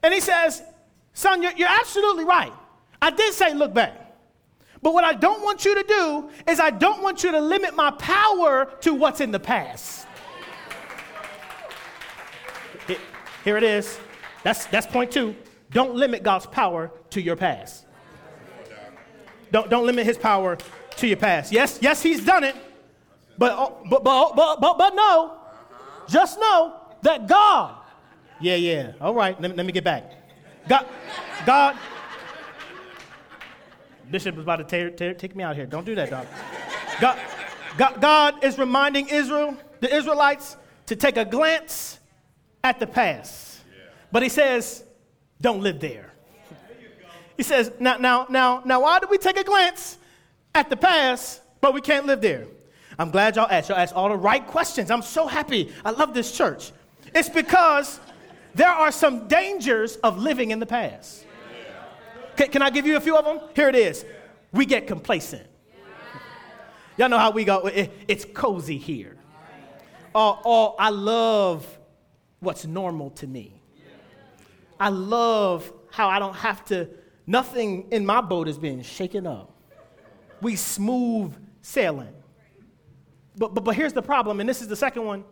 And 0.03 0.13
he 0.13 0.21
says, 0.21 0.63
son, 1.13 1.43
you're, 1.43 1.53
you're 1.57 1.69
absolutely 1.69 2.25
right. 2.25 2.53
I 3.01 3.11
did 3.11 3.33
say 3.35 3.55
look 3.55 3.75
back. 3.75 3.99
But 4.83 4.95
what 4.95 5.05
I 5.05 5.13
don't 5.13 5.43
want 5.43 5.65
you 5.65 5.75
to 5.77 5.83
do 5.85 6.31
is 6.49 6.59
I 6.59 6.71
don't 6.71 7.03
want 7.03 7.23
you 7.23 7.31
to 7.31 7.41
limit 7.41 7.77
my 7.77 7.93
power 7.93 8.73
to 8.81 8.95
what's 8.95 9.21
in 9.21 9.31
the 9.31 9.41
past. 9.41 10.07
Here 13.45 13.57
it 13.57 13.63
is. 13.63 13.99
That's, 14.43 14.67
that's 14.67 14.87
point 14.87 15.11
two. 15.11 15.37
Don't 15.71 15.95
limit 15.95 16.23
God's 16.23 16.47
power 16.47 16.93
to 17.11 17.21
your 17.21 17.37
past. 17.37 17.87
Don't, 19.51 19.69
don't 19.71 19.87
limit 19.87 20.07
his 20.07 20.19
power 20.19 20.59
to 20.97 21.07
your 21.07 21.17
past. 21.17 21.53
Yes, 21.53 21.79
yes, 21.81 22.03
he's 22.03 22.25
done 22.25 22.45
it. 22.45 22.57
But, 23.39 23.89
but, 23.89 24.05
but, 24.05 24.37
but, 24.37 24.61
but, 24.61 24.79
but 24.79 24.95
no, 24.95 25.39
just 26.09 26.39
know 26.39 26.81
that 27.03 27.27
God, 27.27 27.77
yeah, 28.43 28.57
yeah, 28.57 28.93
all 29.01 29.15
right, 29.15 29.41
let 29.41 29.51
me, 29.51 29.57
let 29.57 29.67
me 29.67 29.73
get 29.73 29.85
back. 29.85 30.11
God, 30.69 30.87
God, 31.47 31.77
Bishop 34.11 34.37
is 34.37 34.43
about 34.43 34.57
to 34.57 34.65
tear, 34.65 34.91
tear, 34.91 35.15
take 35.15 35.35
me 35.35 35.43
out 35.43 35.57
here. 35.57 35.67
Don't 35.67 35.87
do 35.87 35.95
that, 35.95 36.11
dog. 36.11 36.27
God, 37.01 37.19
God, 37.79 38.01
God 38.01 38.45
is 38.45 38.59
reminding 38.59 39.09
Israel, 39.09 39.57
the 39.81 39.95
Israelites, 39.95 40.57
to 40.87 40.97
take 40.97 41.17
a 41.17 41.25
glance 41.25 41.99
at 42.63 42.79
the 42.79 42.87
past. 42.87 43.61
But 44.11 44.23
he 44.23 44.29
says, 44.29 44.85
don't 45.41 45.63
live 45.63 45.81
there. 45.81 46.13
He 47.37 47.43
says, 47.43 47.73
now, 47.81 47.97
now, 47.97 48.27
now, 48.29 48.63
now, 48.65 48.83
why 48.83 48.99
do 48.99 49.07
we 49.11 49.19
take 49.19 49.39
a 49.39 49.45
glance 49.45 49.99
at 50.55 50.69
the 50.69 50.77
past, 50.77 51.41
but 51.61 51.73
we 51.73 51.81
can't 51.81 52.07
live 52.07 52.21
there? 52.21 52.47
I'm 52.99 53.11
glad 53.11 53.37
y'all 53.37 53.49
asked. 53.51 53.71
Y'all 53.71 53.79
asked 53.79 53.95
all 53.95 54.11
the 54.11 54.17
right 54.17 54.47
questions. 54.47 54.91
I'm 54.91 55.03
so 55.03 55.27
happy. 55.27 55.73
I 55.85 55.91
love 55.91 56.13
this 56.13 56.37
church. 56.37 56.73
It's 57.15 57.29
because 57.29 57.99
there 58.55 58.71
are 58.71 58.93
some 58.93 59.29
dangers 59.29 59.97
of 59.97 60.19
living 60.19 60.51
in 60.51 60.59
the 60.59 60.67
past. 60.67 61.25
Can, 62.37 62.49
can 62.49 62.63
I 62.63 62.71
give 62.71 62.87
you 62.87 62.97
a 62.97 63.01
few 63.01 63.17
of 63.17 63.25
them? 63.25 63.41
Here 63.55 63.69
it 63.69 63.75
is. 63.75 64.05
We 64.53 64.67
get 64.67 64.87
complacent. 64.87 65.47
Y'all 66.97 67.09
know 67.09 67.19
how 67.19 67.31
we 67.31 67.45
go. 67.45 67.67
It, 67.67 67.91
it's 68.07 68.25
cozy 68.25 68.79
here. 68.79 69.17
Oh, 70.15 70.39
oh, 70.45 70.75
I 70.79 70.91
love 70.91 71.67
what's 72.41 72.67
normal 72.67 73.11
to 73.11 73.27
me. 73.27 73.63
I 74.79 74.89
love 74.89 75.73
how 75.91 76.09
I 76.09 76.19
don't 76.19 76.35
have 76.37 76.65
to, 76.67 76.89
nothing 77.27 77.89
in 77.91 78.05
my 78.05 78.21
boat 78.21 78.49
is 78.49 78.59
being 78.59 78.83
shaken 78.83 79.27
up. 79.27 79.55
We 80.41 80.57
smooth 80.57 81.35
sailing. 81.63 82.13
But, 83.37 83.55
but, 83.55 83.65
but 83.65 83.75
here's 83.75 83.93
the 83.93 84.03
problem, 84.03 84.41
and 84.41 84.49
this 84.49 84.61
is 84.61 84.69
the 84.69 84.77
second 84.77 85.05
one 85.05 85.25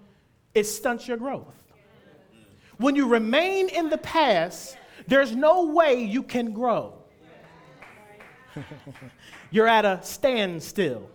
it 0.55 0.65
stunts 0.65 1.07
your 1.07 1.17
growth. 1.17 1.55
When 2.81 2.97
you 2.97 3.09
remain 3.09 3.69
in 3.69 3.91
the 3.91 3.99
past, 3.99 4.79
there's 5.07 5.37
no 5.37 5.67
way 5.67 6.03
you 6.03 6.23
can 6.23 6.55
grow. 6.55 6.95
You're 9.51 9.69
at 9.69 9.85
a 9.85 10.01
standstill. 10.03 11.11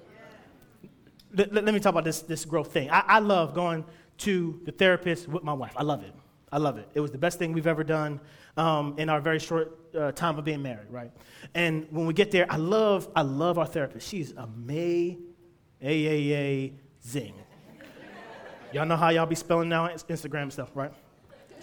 Let, 1.34 1.52
let, 1.52 1.66
let, 1.66 1.74
me 1.74 1.80
talk 1.80 1.90
about 1.90 2.04
this, 2.04 2.22
this 2.22 2.46
growth 2.46 2.72
thing. 2.72 2.92
I, 2.92 3.04
I 3.08 3.20
love 3.20 3.56
going 3.56 3.84
to 4.20 4.62
the 4.64 4.72
therapist 4.72 5.28
with 5.28 5.44
my 5.44 5.54
wife. 5.54 5.74
I 5.76 5.82
love 5.82 6.04
it. 6.04 6.14
I 6.52 6.60
love 6.60 6.78
it. 6.78 6.88
It 6.94 7.00
was 7.00 7.10
the 7.10 7.18
best 7.18 7.40
thing 7.40 7.52
we've 7.52 7.66
ever 7.66 7.84
done 7.84 8.20
um, 8.58 8.94
in 9.00 9.10
our 9.10 9.20
very 9.20 9.40
short 9.40 9.76
uh, 9.98 10.12
time 10.12 10.38
of 10.38 10.46
being 10.46 10.62
married, 10.62 10.92
right? 10.92 11.12
And 11.56 11.88
when 11.90 12.06
we 12.06 12.14
get 12.14 12.30
there, 12.30 12.46
I 12.48 12.58
love, 12.58 13.10
I 13.16 13.24
love 13.24 13.58
our 13.58 13.66
therapist. 13.66 14.08
She's 14.08 14.34
amazing. 14.38 15.34
y'all 18.72 18.86
know 18.86 18.98
how 18.98 19.10
y'all 19.10 19.26
be 19.26 19.34
spelling 19.34 19.68
now 19.68 19.88
Instagram 19.88 20.52
stuff, 20.52 20.70
right? 20.76 20.94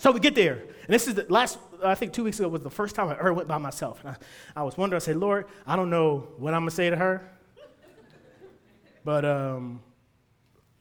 So 0.03 0.11
we 0.11 0.19
get 0.19 0.35
there, 0.35 0.55
and 0.55 0.89
this 0.89 1.07
is 1.07 1.15
the 1.15 1.27
last, 1.29 1.61
I 1.85 1.95
think 1.95 2.13
two 2.13 2.25
weeks 2.25 2.41
ago 2.41 2.49
was 2.49 2.63
the 2.63 2.69
first 2.69 2.97
time 2.97 3.09
I 3.09 3.13
ever 3.13 3.33
went 3.33 3.47
by 3.47 3.59
myself. 3.59 4.01
And 4.01 4.11
I, 4.11 4.17
I 4.57 4.63
was 4.65 4.77
wondering, 4.77 5.01
I 5.01 5.05
said, 5.05 5.15
Lord, 5.15 5.47
I 5.65 5.77
don't 5.77 5.91
know 5.91 6.27
what 6.39 6.55
I'm 6.55 6.63
gonna 6.63 6.73
say 6.73 6.91
to 6.91 6.97
her, 6.97 7.31
but 9.05 9.25
um, 9.25 9.81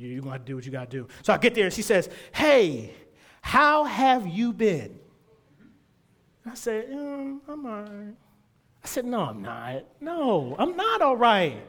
You're 0.02 0.22
going 0.22 0.40
to 0.40 0.44
do 0.44 0.56
what 0.56 0.66
you 0.66 0.72
got 0.72 0.90
to 0.90 0.98
do. 0.98 1.08
So 1.22 1.34
I 1.34 1.38
get 1.38 1.54
there 1.54 1.66
and 1.66 1.74
she 1.74 1.84
says, 1.84 2.10
Hey, 2.34 2.96
how 3.42 3.84
have 3.84 4.28
you 4.28 4.52
been? 4.54 5.00
I 6.46 6.56
said, 6.56 6.90
mm, 6.90 7.40
I'm 7.48 7.66
all 7.66 7.82
right. 7.82 8.16
I 8.84 8.88
said, 8.88 9.06
No, 9.06 9.22
I'm 9.22 9.42
not. 9.42 9.84
No, 10.00 10.56
I'm 10.58 10.76
not 10.76 11.02
all 11.02 11.18
right. 11.18 11.62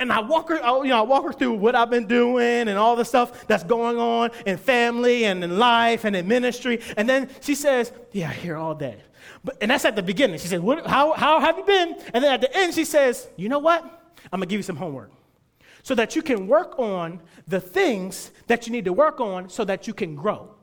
And 0.00 0.12
I 0.12 0.20
walk 0.20 0.48
her, 0.50 0.56
you 0.56 0.90
know, 0.90 0.98
I 0.98 1.02
walk 1.02 1.24
her 1.24 1.32
through 1.32 1.54
what 1.54 1.74
I've 1.74 1.90
been 1.90 2.06
doing 2.06 2.68
and 2.68 2.78
all 2.78 2.94
the 2.94 3.04
stuff 3.04 3.46
that's 3.48 3.64
going 3.64 3.98
on 3.98 4.30
in 4.46 4.56
family 4.56 5.24
and 5.24 5.42
in 5.42 5.58
life 5.58 6.04
and 6.04 6.14
in 6.14 6.28
ministry. 6.28 6.80
And 6.96 7.08
then 7.08 7.28
she 7.40 7.54
says, 7.54 7.92
Yeah, 8.12 8.30
here 8.30 8.56
all 8.56 8.74
day. 8.74 8.96
But, 9.42 9.58
and 9.60 9.70
that's 9.70 9.84
at 9.84 9.96
the 9.96 10.02
beginning. 10.02 10.38
She 10.38 10.48
says, 10.48 10.62
how, 10.86 11.12
how 11.12 11.40
have 11.40 11.58
you 11.58 11.64
been? 11.64 11.96
And 12.14 12.24
then 12.24 12.32
at 12.32 12.40
the 12.40 12.56
end, 12.56 12.74
she 12.74 12.84
says, 12.84 13.28
You 13.36 13.48
know 13.48 13.58
what? 13.58 13.82
I'm 14.32 14.40
going 14.40 14.48
to 14.48 14.50
give 14.50 14.58
you 14.58 14.64
some 14.64 14.76
homework 14.76 15.10
so 15.82 15.94
that 15.94 16.14
you 16.14 16.22
can 16.22 16.46
work 16.46 16.78
on 16.78 17.20
the 17.46 17.60
things 17.60 18.30
that 18.46 18.66
you 18.66 18.72
need 18.72 18.84
to 18.84 18.92
work 18.92 19.20
on 19.20 19.48
so 19.48 19.64
that 19.64 19.86
you 19.86 19.94
can 19.94 20.14
grow. 20.14 20.54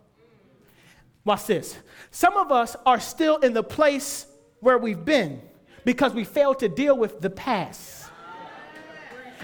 Watch 1.24 1.48
this. 1.48 1.78
Some 2.12 2.38
of 2.38 2.52
us 2.52 2.76
are 2.86 3.00
still 3.00 3.38
in 3.38 3.54
the 3.54 3.64
place 3.64 4.28
where 4.60 4.78
we've 4.78 5.04
been 5.04 5.42
because 5.84 6.14
we 6.14 6.24
failed 6.24 6.60
to 6.60 6.70
deal 6.70 6.96
with 6.96 7.22
the 7.22 7.30
past. 7.30 8.05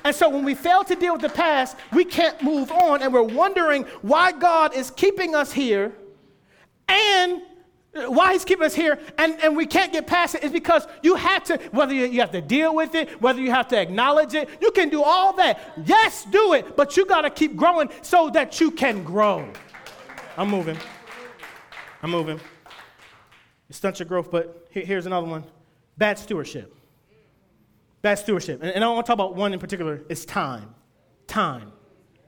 And 0.03 0.15
so 0.15 0.29
when 0.29 0.43
we 0.43 0.55
fail 0.55 0.83
to 0.83 0.95
deal 0.95 1.13
with 1.13 1.21
the 1.21 1.29
past, 1.29 1.77
we 1.93 2.05
can't 2.05 2.41
move 2.41 2.71
on 2.71 3.01
and 3.01 3.13
we're 3.13 3.21
wondering 3.21 3.83
why 4.01 4.31
God 4.31 4.73
is 4.73 4.91
keeping 4.91 5.35
us 5.35 5.51
here 5.51 5.93
and 6.87 7.41
why 7.93 8.31
he's 8.33 8.45
keeping 8.45 8.65
us 8.65 8.73
here 8.73 8.99
and, 9.17 9.39
and 9.41 9.55
we 9.55 9.65
can't 9.65 9.91
get 9.91 10.07
past 10.07 10.35
it 10.35 10.43
is 10.43 10.51
because 10.51 10.87
you 11.03 11.15
have 11.15 11.43
to, 11.43 11.57
whether 11.71 11.93
you, 11.93 12.21
have 12.21 12.31
to 12.31 12.41
deal 12.41 12.73
with 12.73 12.95
it, 12.95 13.21
whether 13.21 13.41
you 13.41 13.51
have 13.51 13.67
to 13.67 13.79
acknowledge 13.79 14.33
it, 14.33 14.49
you 14.61 14.71
can 14.71 14.89
do 14.89 15.03
all 15.03 15.33
that. 15.33 15.59
Yes, 15.85 16.25
do 16.25 16.53
it, 16.53 16.77
but 16.77 16.95
you 16.95 17.05
got 17.05 17.21
to 17.21 17.29
keep 17.29 17.55
growing 17.55 17.89
so 18.01 18.29
that 18.29 18.59
you 18.61 18.71
can 18.71 19.03
grow. 19.03 19.47
I'm 20.37 20.49
moving. 20.49 20.77
I'm 22.01 22.11
moving. 22.11 22.39
It 23.69 23.75
stunts 23.75 23.99
your 23.99 24.07
growth, 24.07 24.31
but 24.31 24.67
here's 24.71 25.05
another 25.05 25.27
one 25.27 25.43
bad 25.97 26.17
stewardship. 26.17 26.73
Bad 28.01 28.15
stewardship. 28.15 28.61
And, 28.61 28.71
and 28.71 28.83
I 28.83 28.87
want 28.89 29.05
to 29.05 29.09
talk 29.09 29.13
about 29.15 29.35
one 29.35 29.53
in 29.53 29.59
particular 29.59 30.03
it's 30.09 30.25
time. 30.25 30.73
Time. 31.27 31.71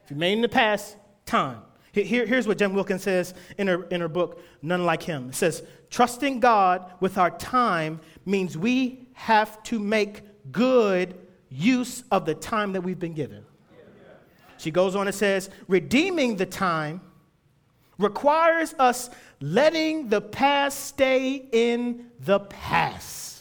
If 0.03 0.11
you 0.11 0.17
made 0.17 0.33
in 0.33 0.41
the 0.41 0.49
past, 0.49 0.97
time. 1.25 1.61
Here, 1.93 2.25
here's 2.25 2.47
what 2.47 2.57
Jen 2.57 2.73
Wilkins 2.73 3.03
says 3.03 3.35
in 3.57 3.67
her, 3.67 3.83
in 3.85 4.01
her 4.01 4.07
book, 4.07 4.41
None 4.63 4.83
Like 4.83 5.03
Him. 5.03 5.29
It 5.29 5.35
says, 5.35 5.63
Trusting 5.91 6.39
God 6.39 6.91
with 6.99 7.19
our 7.19 7.29
time 7.31 7.99
means 8.25 8.57
we 8.57 9.07
have 9.13 9.61
to 9.63 9.77
make 9.77 10.23
good 10.51 11.15
use 11.49 12.03
of 12.09 12.25
the 12.25 12.33
time 12.33 12.73
that 12.73 12.81
we've 12.81 12.97
been 12.97 13.13
given. 13.13 13.45
She 14.57 14.71
goes 14.71 14.95
on 14.95 15.07
and 15.07 15.15
says, 15.15 15.51
Redeeming 15.67 16.35
the 16.35 16.47
time 16.47 17.01
requires 17.99 18.73
us 18.79 19.11
letting 19.39 20.09
the 20.09 20.21
past 20.21 20.85
stay 20.85 21.47
in 21.51 22.09
the 22.19 22.39
past. 22.39 23.32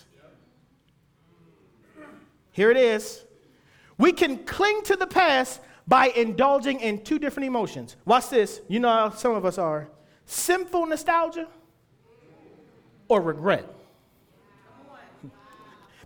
Here 2.52 2.70
it 2.70 2.76
is. 2.76 3.24
We 3.98 4.12
can 4.12 4.44
cling 4.44 4.82
to 4.84 4.96
the 4.96 5.06
past 5.06 5.60
by 5.86 6.06
indulging 6.08 6.80
in 6.80 7.02
two 7.02 7.18
different 7.18 7.46
emotions. 7.46 7.96
Watch 8.04 8.28
this. 8.28 8.60
You 8.68 8.80
know 8.80 8.88
how 8.88 9.10
some 9.10 9.34
of 9.34 9.44
us 9.44 9.58
are 9.58 9.88
sinful 10.26 10.86
nostalgia 10.86 11.48
or 13.08 13.20
regret. 13.20 13.66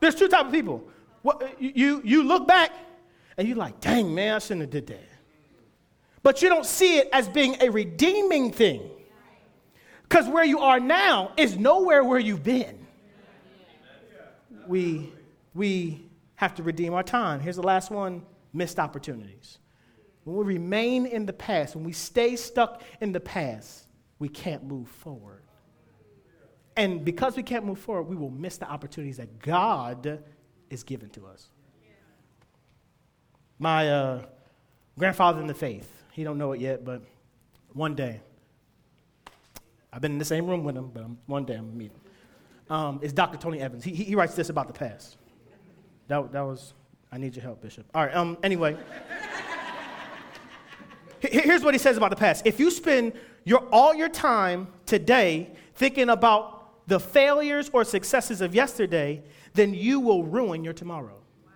There's 0.01 0.15
two 0.15 0.29
types 0.29 0.47
of 0.47 0.53
people. 0.53 0.89
You, 1.59 2.01
you 2.05 2.23
look 2.23 2.47
back 2.47 2.71
and 3.37 3.47
you're 3.49 3.57
like, 3.57 3.81
dang, 3.81 4.15
man, 4.15 4.35
I 4.35 4.39
shouldn't 4.39 4.63
have 4.63 4.71
did 4.71 4.87
that. 4.89 5.09
But 6.23 6.43
you 6.43 6.49
don't 6.49 6.67
see 6.67 6.99
it 6.99 7.09
as 7.13 7.29
being 7.29 7.57
a 7.61 7.71
redeeming 7.71 8.53
thing. 8.53 8.91
Because 10.03 10.29
where 10.29 10.45
you 10.45 10.61
are 10.61 10.81
now 10.81 11.33
is 11.37 11.57
nowhere 11.57 12.05
where 12.05 12.19
you've 12.19 12.45
been. 12.45 12.87
We, 14.67 15.13
we 15.55 16.06
have 16.37 16.55
to 16.55 16.63
redeem 16.63 16.95
our 16.95 17.03
time. 17.03 17.41
Here's 17.41 17.57
the 17.57 17.63
last 17.63 17.91
one 17.91 18.23
missed 18.53 18.79
opportunities. 18.79 19.59
When 20.25 20.37
we 20.37 20.45
remain 20.55 21.07
in 21.07 21.27
the 21.27 21.33
past, 21.33 21.75
when 21.75 21.85
we 21.85 21.93
stay 21.93 22.37
stuck 22.37 22.83
in 23.01 23.13
the 23.13 23.21
past, 23.21 23.87
we 24.19 24.29
can't 24.29 24.65
move 24.65 24.89
forward. 24.89 25.43
And 26.77 27.05
because 27.05 27.37
we 27.37 27.43
can't 27.43 27.65
move 27.65 27.79
forward, 27.79 28.03
we 28.05 28.17
will 28.17 28.31
miss 28.31 28.59
the 28.59 28.69
opportunities 28.69 29.17
that 29.17 29.39
God 29.39 30.23
is 30.69 30.83
giving 30.83 31.09
to 31.11 31.27
us. 31.27 31.49
My 33.59 33.89
uh, 33.91 34.27
grandfather 34.99 35.41
in 35.41 35.47
the 35.47 35.55
faith, 35.55 35.91
he 36.13 36.25
don't 36.25 36.37
know 36.37 36.53
it 36.53 36.61
yet, 36.61 36.85
but 36.85 37.03
one 37.73 37.95
day, 37.95 38.21
I've 39.93 40.03
been 40.03 40.13
in 40.13 40.19
the 40.19 40.25
same 40.27 40.47
room 40.47 40.65
with 40.65 40.77
him, 40.77 40.91
but 40.93 41.05
I'm, 41.05 41.19
one 41.27 41.45
day 41.45 41.55
I'm 41.55 41.67
going 41.67 41.73
to 41.73 41.79
meet 41.79 41.93
him. 41.93 42.01
Um, 42.69 43.01
is 43.03 43.13
Dr. 43.13 43.39
Tony 43.39 43.61
Evans. 43.61 43.85
He, 43.85 43.95
he 43.95 44.15
writes 44.15 44.35
this 44.35 44.51
about 44.51 44.67
the 44.67 44.75
past. 44.75 45.17
That, 46.09 46.33
that 46.33 46.43
was, 46.43 46.75
I 47.11 47.19
need 47.19 47.35
your 47.35 47.43
help, 47.43 47.61
Bishop. 47.63 47.87
All 47.95 48.05
right, 48.05 48.15
um, 48.15 48.39
anyway. 48.43 48.77
Here's 51.21 51.65
what 51.65 51.75
he 51.75 51.79
says 51.79 51.97
about 51.97 52.11
the 52.11 52.17
past. 52.17 52.47
If 52.47 52.61
you 52.61 52.71
spend 52.71 53.15
your, 53.45 53.67
all 53.73 53.95
your 53.95 54.09
time 54.09 54.69
today 54.85 55.51
thinking 55.75 56.11
about 56.11 56.87
the 56.89 57.01
failures 57.01 57.71
or 57.73 57.85
successes 57.85 58.41
of 58.41 58.55
yesterday, 58.55 59.23
then 59.55 59.75
you 59.75 59.99
will 59.99 60.23
ruin 60.23 60.63
your 60.63 60.73
tomorrow. 60.73 61.19
Wow. 61.45 61.53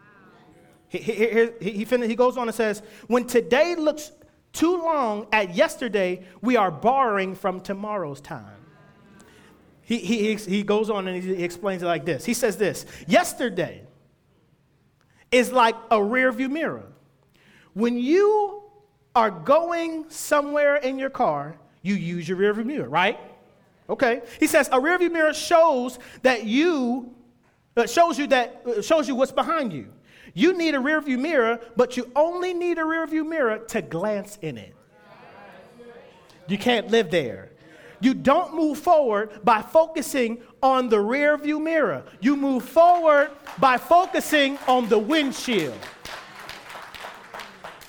He, 0.88 0.98
he, 0.98 1.50
he, 1.60 1.84
he, 1.84 2.06
he 2.08 2.14
goes 2.16 2.36
on 2.36 2.48
and 2.48 2.54
says, 2.54 2.82
when 3.06 3.26
today 3.26 3.76
looks 3.76 4.10
too 4.52 4.78
long 4.78 5.28
at 5.32 5.54
yesterday, 5.54 6.24
we 6.42 6.56
are 6.56 6.70
borrowing 6.70 7.34
from 7.36 7.60
tomorrow's 7.60 8.20
time. 8.20 8.56
He, 9.82 9.98
he, 9.98 10.34
he 10.34 10.62
goes 10.62 10.90
on 10.90 11.06
and 11.06 11.22
he 11.22 11.44
explains 11.44 11.82
it 11.82 11.86
like 11.86 12.04
this. 12.04 12.24
He 12.24 12.34
says 12.34 12.56
this 12.56 12.86
Yesterday 13.06 13.82
is 15.32 15.52
like 15.52 15.76
a 15.90 16.02
rear 16.02 16.32
view 16.32 16.48
mirror. 16.48 16.84
When 17.74 17.98
you 17.98 18.62
are 19.14 19.30
going 19.30 20.06
somewhere 20.08 20.76
in 20.76 20.98
your 20.98 21.10
car, 21.10 21.56
you 21.82 21.94
use 21.94 22.28
your 22.28 22.38
rearview 22.38 22.64
mirror, 22.64 22.88
right? 22.88 23.18
Okay. 23.88 24.22
He 24.38 24.46
says 24.46 24.68
a 24.68 24.78
rearview 24.78 25.10
mirror 25.10 25.34
shows 25.34 25.98
that 26.22 26.44
you 26.44 27.14
uh, 27.76 27.86
shows 27.86 28.18
you 28.18 28.26
that 28.28 28.62
uh, 28.66 28.82
shows 28.82 29.08
you 29.08 29.14
what's 29.14 29.32
behind 29.32 29.72
you. 29.72 29.92
You 30.34 30.56
need 30.56 30.74
a 30.74 30.78
rearview 30.78 31.18
mirror, 31.18 31.60
but 31.76 31.96
you 31.96 32.10
only 32.14 32.52
need 32.54 32.78
a 32.78 32.82
rearview 32.82 33.26
mirror 33.26 33.58
to 33.58 33.82
glance 33.82 34.38
in 34.42 34.58
it. 34.58 34.74
You 36.46 36.58
can't 36.58 36.90
live 36.90 37.10
there. 37.10 37.49
You 38.00 38.14
don't 38.14 38.54
move 38.54 38.78
forward 38.78 39.44
by 39.44 39.62
focusing 39.62 40.40
on 40.62 40.88
the 40.88 40.96
rearview 40.96 41.62
mirror. 41.62 42.02
You 42.20 42.36
move 42.36 42.64
forward 42.64 43.30
by 43.58 43.76
focusing 43.76 44.58
on 44.66 44.88
the 44.88 44.98
windshield. 44.98 45.78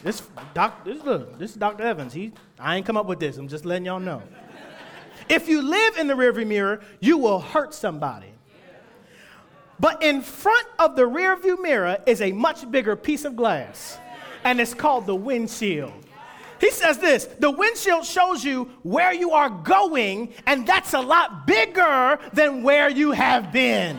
This 0.04 0.24
doc, 0.54 0.84
this, 0.84 1.04
look, 1.04 1.38
this 1.38 1.52
is 1.52 1.58
Dr. 1.58 1.84
Evans. 1.84 2.14
He, 2.14 2.34
I 2.60 2.76
ain't 2.76 2.86
come 2.86 2.98
up 2.98 3.06
with 3.06 3.20
this. 3.20 3.38
I'm 3.38 3.48
just 3.48 3.66
letting 3.66 3.86
y'all 3.86 4.00
know. 4.00 4.22
if 5.30 5.48
you 5.48 5.62
live 5.62 5.98
in 5.98 6.08
the 6.08 6.14
rearview 6.14 6.48
mirror, 6.48 6.82
you 7.00 7.18
will 7.18 7.40
hurt 7.40 7.74
somebody. 7.74 8.28
But 9.80 10.04
in 10.04 10.22
front 10.22 10.68
of 10.78 10.96
the 10.96 11.04
rearview 11.04 11.62
mirror 11.62 11.98
is 12.06 12.22
a 12.22 12.32
much 12.32 12.70
bigger 12.70 12.96
piece 12.96 13.26
of 13.26 13.36
glass, 13.36 13.98
and 14.44 14.60
it's 14.60 14.74
called 14.74 15.06
the 15.06 15.16
windshield. 15.16 15.94
He 16.62 16.72
says 16.72 17.00
this 17.00 17.26
the 17.26 17.52
windshield 17.52 18.06
shows 18.06 18.46
you 18.46 18.72
where 18.84 19.12
you 19.14 19.32
are 19.32 19.50
going, 19.50 20.34
and 20.46 20.66
that's 20.66 20.94
a 20.94 21.02
lot 21.02 21.46
bigger 21.46 22.18
than 22.32 22.64
where 22.64 22.90
you 22.90 23.12
have 23.12 23.52
been. 23.52 23.98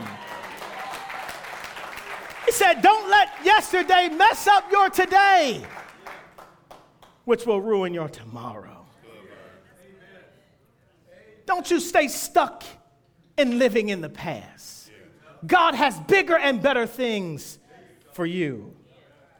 He 2.47 2.53
said, 2.53 2.81
Don't 2.81 3.11
let 3.11 3.29
yesterday 3.45 4.09
mess 4.09 4.47
up 4.47 4.71
your 4.73 4.89
today 4.89 5.63
which 7.25 7.47
will 7.47 7.61
ruin 7.61 7.95
your 7.95 8.09
tomorrow. 8.09 8.87
Don't 11.47 11.71
you 11.71 11.81
stay 11.81 12.09
stuck 12.09 12.65
in 13.37 13.59
living 13.59 13.89
in 13.89 14.01
the 14.01 14.09
past. 14.09 14.91
God 15.47 15.75
has 15.75 15.99
bigger 16.01 16.37
and 16.37 16.63
better 16.63 16.87
things 16.87 17.59
for 18.13 18.25
you. 18.25 18.75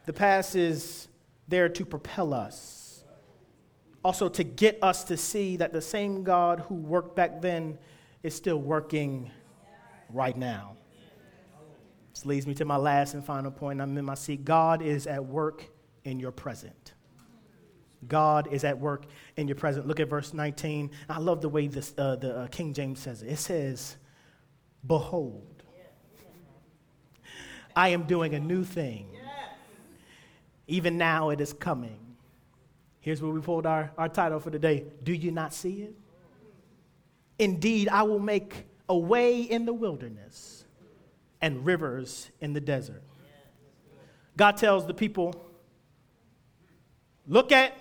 The 0.05 0.13
past 0.13 0.55
is 0.55 1.07
there 1.47 1.69
to 1.69 1.85
propel 1.85 2.33
us, 2.33 2.72
also 4.03 4.29
to 4.29 4.43
get 4.43 4.79
us 4.81 5.03
to 5.05 5.17
see 5.17 5.57
that 5.57 5.73
the 5.73 5.81
same 5.81 6.23
God 6.23 6.59
who 6.67 6.75
worked 6.75 7.15
back 7.15 7.41
then 7.41 7.77
is 8.21 8.35
still 8.35 8.57
working 8.57 9.31
right 10.09 10.37
now. 10.37 10.75
This 12.13 12.25
leads 12.25 12.45
me 12.45 12.53
to 12.55 12.65
my 12.65 12.75
last 12.75 13.13
and 13.13 13.25
final 13.25 13.51
point. 13.51 13.81
I'm 13.81 13.97
in 13.97 14.05
my 14.05 14.13
seat. 14.13 14.45
God 14.45 14.81
is 14.81 15.07
at 15.07 15.25
work 15.25 15.65
in 16.03 16.19
your 16.19 16.31
present. 16.31 16.93
God 18.07 18.47
is 18.51 18.63
at 18.63 18.77
work 18.77 19.05
in 19.37 19.47
your 19.47 19.55
present. 19.55 19.87
Look 19.87 19.99
at 19.99 20.09
verse 20.09 20.33
19. 20.33 20.91
I 21.09 21.19
love 21.19 21.41
the 21.41 21.49
way 21.49 21.67
this, 21.67 21.93
uh, 21.97 22.17
the 22.17 22.37
uh, 22.37 22.47
King 22.47 22.73
James 22.73 22.99
says 22.99 23.23
it. 23.23 23.29
It 23.29 23.37
says, 23.37 23.95
Behold, 24.85 25.63
I 27.75 27.89
am 27.89 28.03
doing 28.03 28.35
a 28.35 28.39
new 28.39 28.63
thing. 28.63 29.07
Even 30.67 30.97
now 30.97 31.29
it 31.29 31.41
is 31.41 31.53
coming. 31.53 32.02
Here's 33.03 33.21
where 33.21 33.33
we 33.33 33.41
pulled 33.41 33.65
our, 33.65 33.91
our 33.97 34.07
title 34.07 34.39
for 34.39 34.49
today 34.49 34.85
Do 35.03 35.13
you 35.13 35.29
not 35.29 35.53
see 35.53 35.81
it? 35.81 35.93
Indeed, 37.37 37.89
I 37.89 38.03
will 38.03 38.19
make 38.19 38.65
a 38.87 38.97
way 38.97 39.41
in 39.41 39.65
the 39.65 39.73
wilderness 39.73 40.63
and 41.41 41.65
rivers 41.65 42.31
in 42.39 42.53
the 42.53 42.61
desert. 42.61 43.03
God 44.37 44.55
tells 44.55 44.87
the 44.87 44.93
people, 44.93 45.35
Look 47.27 47.51
at 47.51 47.73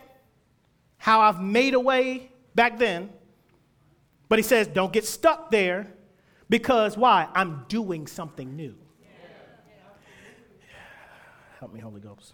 how 0.98 1.20
I've 1.20 1.40
made 1.40 1.74
a 1.74 1.80
way 1.80 2.30
back 2.56 2.78
then. 2.78 3.10
But 4.28 4.40
he 4.40 4.42
says, 4.42 4.66
Don't 4.66 4.92
get 4.92 5.06
stuck 5.06 5.52
there 5.52 5.86
because 6.48 6.96
why? 6.96 7.28
I'm 7.32 7.64
doing 7.68 8.08
something 8.08 8.56
new. 8.56 8.74
Help 11.60 11.72
me, 11.72 11.78
Holy 11.78 12.00
Ghost. 12.00 12.32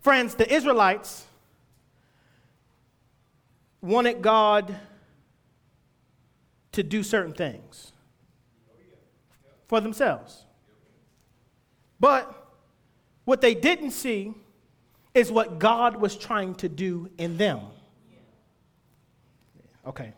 Friends, 0.00 0.34
the 0.34 0.50
Israelites 0.50 1.26
wanted 3.86 4.22
God 4.22 4.76
to 6.72 6.82
do 6.82 7.02
certain 7.02 7.32
things 7.32 7.92
for 9.68 9.80
themselves. 9.80 10.44
But 11.98 12.48
what 13.24 13.40
they 13.40 13.54
didn't 13.54 13.92
see 13.92 14.34
is 15.14 15.32
what 15.32 15.58
God 15.58 15.96
was 15.96 16.16
trying 16.16 16.54
to 16.56 16.68
do 16.68 17.08
in 17.16 17.38
them. 17.38 17.60
Okay. 19.86 20.12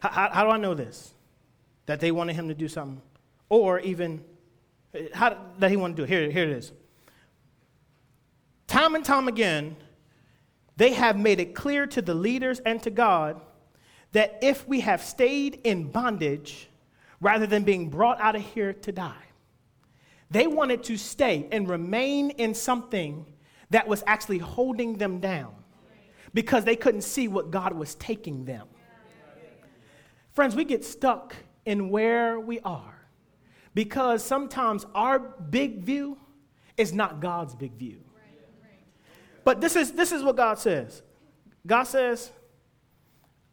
How, 0.00 0.30
how, 0.32 0.44
do 0.44 0.50
I 0.50 0.56
know 0.56 0.74
this? 0.74 1.12
That 1.86 2.00
they 2.00 2.10
wanted 2.10 2.34
him 2.34 2.48
to 2.48 2.54
do 2.54 2.68
something? 2.68 3.00
Or 3.48 3.78
even, 3.80 4.24
how 5.14 5.36
that 5.58 5.70
he 5.70 5.76
wanted 5.76 5.96
to 5.96 6.02
do 6.02 6.04
it? 6.04 6.08
Here, 6.08 6.30
here 6.30 6.44
it 6.44 6.50
is. 6.50 6.72
Time 8.66 8.94
and 8.94 9.04
time 9.04 9.28
again, 9.28 9.76
they 10.78 10.92
have 10.92 11.18
made 11.18 11.40
it 11.40 11.56
clear 11.56 11.88
to 11.88 12.00
the 12.00 12.14
leaders 12.14 12.60
and 12.60 12.80
to 12.84 12.90
God 12.90 13.40
that 14.12 14.38
if 14.42 14.66
we 14.68 14.78
have 14.80 15.02
stayed 15.02 15.60
in 15.64 15.90
bondage 15.90 16.68
rather 17.20 17.48
than 17.48 17.64
being 17.64 17.90
brought 17.90 18.20
out 18.20 18.36
of 18.36 18.42
here 18.42 18.72
to 18.72 18.92
die, 18.92 19.26
they 20.30 20.46
wanted 20.46 20.84
to 20.84 20.96
stay 20.96 21.48
and 21.50 21.68
remain 21.68 22.30
in 22.30 22.54
something 22.54 23.26
that 23.70 23.88
was 23.88 24.04
actually 24.06 24.38
holding 24.38 24.96
them 24.96 25.18
down 25.18 25.52
because 26.32 26.64
they 26.64 26.76
couldn't 26.76 27.02
see 27.02 27.26
what 27.26 27.50
God 27.50 27.72
was 27.72 27.96
taking 27.96 28.44
them. 28.44 28.68
Friends, 30.32 30.54
we 30.54 30.64
get 30.64 30.84
stuck 30.84 31.34
in 31.66 31.90
where 31.90 32.38
we 32.38 32.60
are 32.60 33.08
because 33.74 34.22
sometimes 34.22 34.86
our 34.94 35.18
big 35.18 35.82
view 35.82 36.18
is 36.76 36.92
not 36.92 37.20
God's 37.20 37.56
big 37.56 37.72
view. 37.72 37.98
But 39.44 39.60
this 39.60 39.76
is, 39.76 39.92
this 39.92 40.12
is 40.12 40.22
what 40.22 40.36
God 40.36 40.58
says 40.58 41.02
God 41.66 41.84
says, 41.84 42.30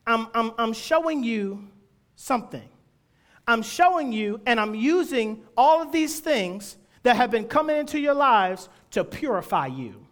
I'm, 0.08 0.28
I'm, 0.34 0.52
I'm 0.58 0.74
showing 0.74 1.24
you 1.24 1.68
something. 2.16 2.68
I'm 3.48 3.62
showing 3.62 4.12
you, 4.12 4.42
and 4.46 4.60
I'm 4.60 4.74
using 4.74 5.44
all 5.56 5.82
of 5.82 5.92
these 5.92 6.20
things 6.20 6.78
that 7.04 7.16
have 7.16 7.30
been 7.30 7.46
coming 7.46 7.78
into 7.78 8.00
your 8.00 8.16
lives 8.16 8.70
to 8.92 9.04
purify 9.04 9.68
you. 9.68 10.06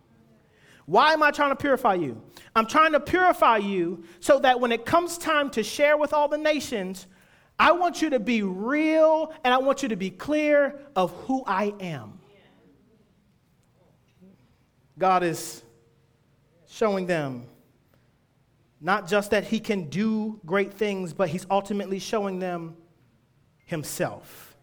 Why 0.86 1.14
am 1.14 1.24
I 1.24 1.32
trying 1.32 1.50
to 1.50 1.56
purify 1.56 1.96
you? 1.96 2.22
I'm 2.56 2.68
trying 2.68 2.92
to 2.92 3.00
purify 3.00 3.58
you 3.58 4.04
so 4.20 4.40
that 4.40 4.60
when 4.60 4.72
it 4.72 4.86
comes 4.86 5.18
time 5.18 5.50
to 5.52 5.64
share 5.64 5.98
with 5.98 6.14
all 6.14 6.28
the 6.28 6.38
nations, 6.38 7.08
I 7.58 7.72
want 7.72 8.02
you 8.02 8.10
to 8.12 8.20
be 8.20 8.44
real 8.44 9.34
and 9.44 9.54
I 9.54 9.58
want 9.58 9.82
you 9.82 9.90
to 9.90 9.96
be 9.96 10.10
clear 10.10 10.80
of 10.96 11.12
who 11.12 11.44
I 11.48 11.74
am. 11.80 12.20
God 14.98 15.24
is 15.24 15.64
showing 16.68 17.06
them 17.06 17.46
not 18.80 19.08
just 19.08 19.32
that 19.32 19.46
He 19.46 19.60
can 19.60 19.90
do 19.90 20.40
great 20.46 20.74
things, 20.74 21.14
but 21.14 21.30
He's 21.30 21.48
ultimately 21.50 22.00
showing 22.00 22.40
them 22.40 22.76
Himself. 23.66 24.56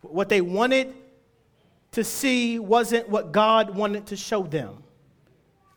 What 0.00 0.28
they 0.28 0.40
wanted 0.40 0.94
to 1.92 2.02
see 2.02 2.58
wasn't 2.58 3.08
what 3.08 3.32
God 3.32 3.76
wanted 3.76 4.06
to 4.06 4.16
show 4.16 4.42
them. 4.42 4.82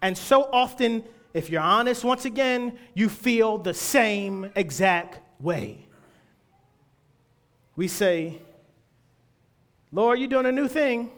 And 0.02 0.18
so 0.18 0.44
often, 0.52 1.04
if 1.34 1.50
you're 1.50 1.62
honest, 1.62 2.04
once 2.04 2.26
again, 2.26 2.78
you 2.94 3.10
feel 3.10 3.58
the 3.58 3.74
same 3.74 4.52
exact 4.56 5.20
way. 5.42 5.86
We 7.76 7.90
say, 7.90 8.42
Lord, 9.92 10.20
you're 10.20 10.30
doing 10.30 10.46
a 10.46 10.52
new 10.52 10.70
thing. 10.70 11.12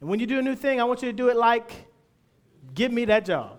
And 0.00 0.08
when 0.08 0.20
you 0.20 0.26
do 0.26 0.38
a 0.38 0.42
new 0.42 0.54
thing, 0.54 0.80
I 0.80 0.84
want 0.84 1.02
you 1.02 1.08
to 1.08 1.16
do 1.16 1.28
it 1.28 1.36
like, 1.36 1.72
give 2.74 2.92
me 2.92 3.04
that 3.06 3.24
job. 3.24 3.58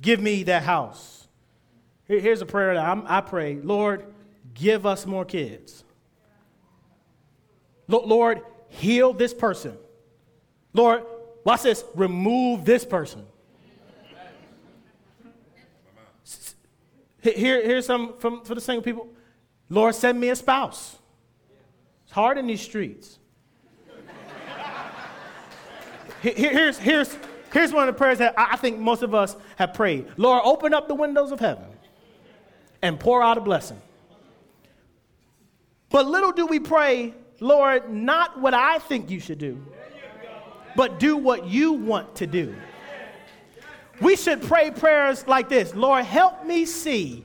Give 0.00 0.20
me 0.20 0.42
that 0.44 0.64
house. 0.64 1.28
Here's 2.06 2.42
a 2.42 2.46
prayer 2.46 2.74
that 2.74 2.84
I'm, 2.84 3.04
i 3.06 3.20
pray 3.20 3.60
Lord, 3.62 4.04
give 4.54 4.84
us 4.84 5.06
more 5.06 5.24
kids. 5.24 5.84
Lord, 7.88 8.42
heal 8.68 9.12
this 9.12 9.32
person. 9.32 9.76
Lord, 10.72 11.04
watch 11.44 11.62
this, 11.62 11.84
remove 11.94 12.64
this 12.64 12.84
person. 12.84 13.26
Here, 17.22 17.62
here's 17.62 17.86
some 17.86 18.18
from, 18.18 18.44
for 18.44 18.54
the 18.54 18.60
single 18.60 18.82
people. 18.82 19.08
Lord, 19.68 19.94
send 19.94 20.18
me 20.18 20.30
a 20.30 20.36
spouse. 20.36 20.98
It's 22.04 22.12
hard 22.12 22.36
in 22.36 22.46
these 22.46 22.60
streets. 22.60 23.18
Here, 23.86 24.02
here's, 26.22 26.78
here's, 26.78 27.16
here's 27.52 27.72
one 27.72 27.88
of 27.88 27.94
the 27.94 27.98
prayers 27.98 28.18
that 28.18 28.34
I 28.36 28.56
think 28.56 28.78
most 28.78 29.02
of 29.02 29.14
us 29.14 29.36
have 29.56 29.74
prayed 29.74 30.06
Lord, 30.16 30.42
open 30.44 30.72
up 30.72 30.88
the 30.88 30.94
windows 30.94 31.32
of 31.32 31.40
heaven 31.40 31.64
and 32.80 32.98
pour 32.98 33.22
out 33.22 33.38
a 33.38 33.40
blessing. 33.40 33.80
But 35.90 36.06
little 36.06 36.32
do 36.32 36.46
we 36.46 36.58
pray 36.58 37.14
Lord, 37.40 37.92
not 37.92 38.40
what 38.40 38.54
I 38.54 38.78
think 38.78 39.10
you 39.10 39.18
should 39.18 39.38
do, 39.38 39.60
but 40.76 41.00
do 41.00 41.16
what 41.16 41.46
you 41.46 41.72
want 41.72 42.14
to 42.16 42.26
do. 42.26 42.54
We 44.00 44.14
should 44.14 44.42
pray 44.42 44.70
prayers 44.70 45.26
like 45.26 45.48
this 45.48 45.74
Lord, 45.74 46.04
help 46.04 46.44
me 46.46 46.64
see 46.64 47.24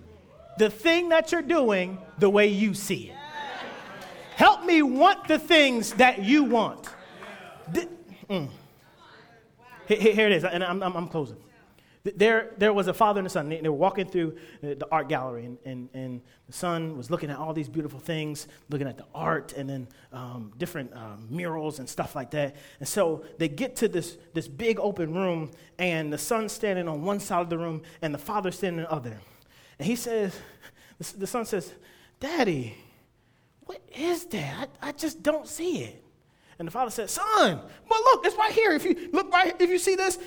the 0.57 0.71
thing 0.71 1.09
that 1.09 1.31
you're 1.31 1.43
doing 1.43 1.99
the 2.17 2.29
way 2.29 2.47
you 2.47 2.73
see 2.73 3.11
it. 3.11 3.15
Help 4.35 4.65
me 4.65 4.81
want 4.81 5.27
the 5.27 5.39
things 5.39 5.93
that 5.93 6.23
you 6.23 6.43
want. 6.43 6.89
Mm. 8.29 8.49
Here, 9.87 10.27
it 10.27 10.33
is, 10.33 10.43
and 10.43 10.63
I'm, 10.63 10.83
I'm, 10.83 10.95
I'm 10.95 11.07
closing. 11.07 11.37
There, 12.15 12.53
there 12.57 12.71
was 12.73 12.87
a 12.87 12.93
father 12.93 13.19
and 13.19 13.27
a 13.27 13.29
son. 13.29 13.49
They, 13.49 13.59
they 13.59 13.69
were 13.69 13.75
walking 13.75 14.07
through 14.07 14.37
the 14.61 14.87
art 14.91 15.09
gallery, 15.09 15.45
and, 15.45 15.57
and, 15.65 15.89
and, 15.93 16.21
the 16.45 16.53
son 16.53 16.95
was 16.95 17.11
looking 17.11 17.29
at 17.29 17.37
all 17.37 17.51
these 17.51 17.67
beautiful 17.67 17.99
things, 17.99 18.47
looking 18.69 18.87
at 18.87 18.97
the 18.97 19.05
art, 19.13 19.51
and 19.57 19.69
then 19.69 19.87
um, 20.13 20.53
different 20.57 20.95
um, 20.95 21.27
murals 21.29 21.79
and 21.79 21.89
stuff 21.89 22.15
like 22.15 22.31
that. 22.31 22.55
And 22.79 22.87
so 22.87 23.25
they 23.37 23.49
get 23.49 23.75
to 23.77 23.89
this, 23.89 24.17
this 24.33 24.47
big 24.47 24.79
open 24.79 25.13
room, 25.13 25.51
and 25.77 26.11
the 26.11 26.17
son's 26.17 26.53
standing 26.53 26.87
on 26.87 27.03
one 27.03 27.19
side 27.19 27.41
of 27.41 27.49
the 27.49 27.57
room, 27.57 27.81
and 28.01 28.13
the 28.13 28.17
father's 28.17 28.57
standing 28.57 28.85
on 28.85 28.89
the 28.89 28.95
other. 28.95 29.21
And 29.77 29.85
he 29.85 29.97
says, 29.97 30.39
the 31.17 31.27
son 31.27 31.43
says, 31.45 31.73
Daddy, 32.21 32.77
what 33.65 33.81
is 33.93 34.25
that? 34.27 34.69
I, 34.81 34.89
I 34.89 34.91
just 34.93 35.21
don't 35.21 35.47
see 35.47 35.83
it. 35.83 36.03
And 36.59 36.67
the 36.67 36.71
father 36.71 36.89
said, 36.89 37.09
Son, 37.09 37.59
well, 37.89 38.03
look, 38.05 38.25
it's 38.25 38.35
right 38.35 38.51
here. 38.51 38.71
If 38.71 38.83
you 38.83 39.09
look 39.13 39.31
right, 39.31 39.55
if 39.59 39.69
you 39.69 39.77
see 39.77 39.95
this, 39.95 40.17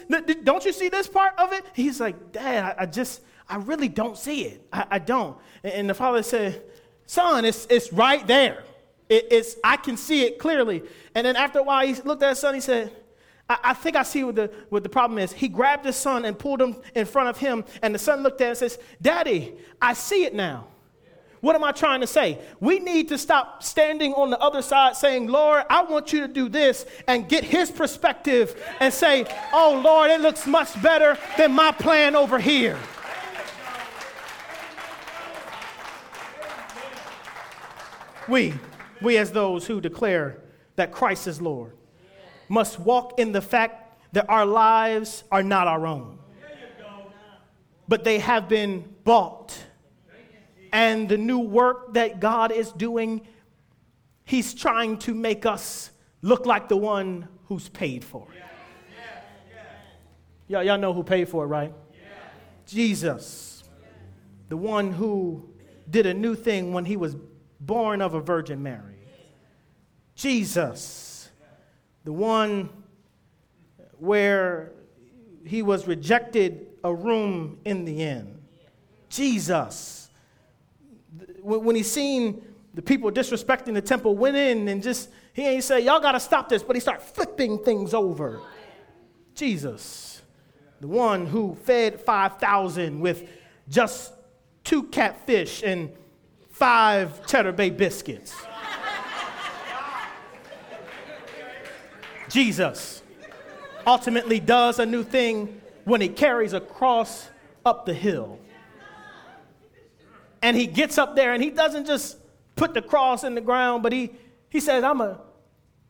don't 0.44 0.64
you 0.64 0.72
see 0.72 0.88
this 0.88 1.08
part 1.08 1.34
of 1.38 1.52
it? 1.52 1.64
He's 1.74 2.00
like, 2.00 2.32
Dad, 2.32 2.76
I, 2.78 2.86
just, 2.86 3.22
I 3.48 3.56
really 3.56 3.88
don't 3.88 4.16
see 4.16 4.44
it. 4.44 4.66
I, 4.72 4.86
I 4.92 4.98
don't. 5.00 5.36
And, 5.64 5.72
and, 5.72 5.90
the 5.90 5.94
father 5.94 6.22
said, 6.22 6.62
Son, 7.06 7.44
it's, 7.44 7.66
it's 7.68 7.92
right 7.92 8.24
there. 8.26 8.62
It, 9.08 9.26
it's, 9.32 9.56
I 9.64 9.76
can 9.76 9.96
see 9.96 10.22
it 10.22 10.38
clearly. 10.38 10.82
And 11.16 11.26
then 11.26 11.34
after 11.34 11.58
a 11.58 11.62
while, 11.64 11.84
he 11.84 11.94
looked 12.02 12.22
at 12.22 12.30
his 12.30 12.38
son, 12.38 12.54
he 12.54 12.60
said, 12.60 12.92
I, 13.48 13.58
I 13.64 13.74
think 13.74 13.96
I 13.96 14.04
see 14.04 14.22
what 14.22 14.36
the, 14.36 14.52
what 14.68 14.84
the 14.84 14.88
problem 14.88 15.18
is. 15.18 15.32
He 15.32 15.48
grabbed 15.48 15.84
his 15.84 15.96
son 15.96 16.24
and 16.24 16.38
pulled 16.38 16.62
him 16.62 16.76
in 16.94 17.06
front 17.06 17.28
of 17.28 17.38
him, 17.38 17.64
and 17.82 17.92
the 17.92 17.98
son 17.98 18.22
looked 18.22 18.40
at 18.40 18.44
him 18.44 18.50
and 18.50 18.58
says, 18.58 18.78
Daddy, 19.02 19.54
I 19.82 19.94
see 19.94 20.24
it 20.24 20.34
now. 20.34 20.68
What 21.40 21.56
am 21.56 21.64
I 21.64 21.72
trying 21.72 22.02
to 22.02 22.06
say? 22.06 22.38
We 22.60 22.80
need 22.80 23.08
to 23.08 23.18
stop 23.18 23.62
standing 23.62 24.12
on 24.12 24.28
the 24.28 24.38
other 24.38 24.60
side 24.60 24.94
saying, 24.94 25.28
Lord, 25.28 25.64
I 25.70 25.82
want 25.82 26.12
you 26.12 26.20
to 26.20 26.28
do 26.28 26.50
this, 26.50 26.84
and 27.06 27.28
get 27.28 27.44
his 27.44 27.70
perspective 27.70 28.62
and 28.78 28.92
say, 28.92 29.26
Oh, 29.52 29.80
Lord, 29.82 30.10
it 30.10 30.20
looks 30.20 30.46
much 30.46 30.80
better 30.82 31.16
than 31.38 31.52
my 31.52 31.72
plan 31.72 32.14
over 32.14 32.38
here. 32.38 32.78
We, 38.28 38.54
we 39.00 39.16
as 39.16 39.32
those 39.32 39.66
who 39.66 39.80
declare 39.80 40.42
that 40.76 40.92
Christ 40.92 41.26
is 41.26 41.40
Lord, 41.40 41.72
must 42.48 42.78
walk 42.78 43.18
in 43.18 43.32
the 43.32 43.40
fact 43.40 43.98
that 44.12 44.28
our 44.28 44.44
lives 44.44 45.24
are 45.32 45.42
not 45.42 45.66
our 45.66 45.86
own, 45.86 46.18
but 47.88 48.04
they 48.04 48.18
have 48.18 48.48
been 48.48 48.94
bought 49.04 49.56
and 50.72 51.08
the 51.08 51.18
new 51.18 51.38
work 51.38 51.94
that 51.94 52.20
God 52.20 52.52
is 52.52 52.72
doing, 52.72 53.22
He's 54.24 54.54
trying 54.54 54.98
to 54.98 55.14
make 55.14 55.46
us 55.46 55.90
look 56.22 56.46
like 56.46 56.68
the 56.68 56.76
one 56.76 57.28
who's 57.46 57.68
paid 57.68 58.04
for 58.04 58.28
it. 58.32 58.42
Y'all, 60.46 60.64
y'all 60.64 60.78
know 60.78 60.92
who 60.92 61.02
paid 61.02 61.28
for 61.28 61.44
it, 61.44 61.48
right? 61.48 61.72
Jesus, 62.66 63.64
the 64.48 64.56
one 64.56 64.92
who 64.92 65.48
did 65.88 66.06
a 66.06 66.14
new 66.14 66.34
thing 66.34 66.72
when 66.72 66.84
he 66.84 66.96
was 66.96 67.16
born 67.60 68.00
of 68.00 68.14
a 68.14 68.20
Virgin 68.20 68.62
Mary. 68.62 68.98
Jesus, 70.14 71.30
the 72.04 72.12
one 72.12 72.68
where 73.98 74.72
he 75.44 75.62
was 75.62 75.86
rejected 75.86 76.68
a 76.84 76.94
room 76.94 77.58
in 77.64 77.84
the 77.84 78.02
inn. 78.02 78.40
Jesus, 79.08 79.99
when 81.42 81.76
he 81.76 81.82
seen 81.82 82.42
the 82.74 82.82
people 82.82 83.10
disrespecting 83.10 83.74
the 83.74 83.82
temple, 83.82 84.16
went 84.16 84.36
in 84.36 84.68
and 84.68 84.82
just, 84.82 85.10
he 85.32 85.46
ain't 85.46 85.64
say, 85.64 85.80
y'all 85.80 86.00
got 86.00 86.12
to 86.12 86.20
stop 86.20 86.48
this, 86.48 86.62
but 86.62 86.76
he 86.76 86.80
started 86.80 87.02
flipping 87.02 87.58
things 87.58 87.94
over. 87.94 88.40
Jesus, 89.34 90.22
the 90.80 90.88
one 90.88 91.26
who 91.26 91.56
fed 91.64 92.00
5,000 92.00 93.00
with 93.00 93.28
just 93.68 94.12
two 94.64 94.84
catfish 94.84 95.62
and 95.62 95.90
five 96.50 97.26
Cheddar 97.26 97.52
Bay 97.52 97.70
biscuits. 97.70 98.34
Jesus 102.28 103.02
ultimately 103.86 104.38
does 104.38 104.78
a 104.78 104.86
new 104.86 105.02
thing 105.02 105.60
when 105.84 106.00
he 106.00 106.08
carries 106.08 106.52
a 106.52 106.60
cross 106.60 107.28
up 107.64 107.86
the 107.86 107.94
hill. 107.94 108.38
And 110.42 110.56
he 110.56 110.66
gets 110.66 110.98
up 110.98 111.16
there 111.16 111.32
and 111.32 111.42
he 111.42 111.50
doesn't 111.50 111.86
just 111.86 112.16
put 112.56 112.74
the 112.74 112.82
cross 112.82 113.24
in 113.24 113.34
the 113.34 113.40
ground, 113.40 113.82
but 113.82 113.92
he, 113.92 114.10
he 114.48 114.60
says, 114.60 114.84
I'm 114.84 114.98
going 114.98 115.16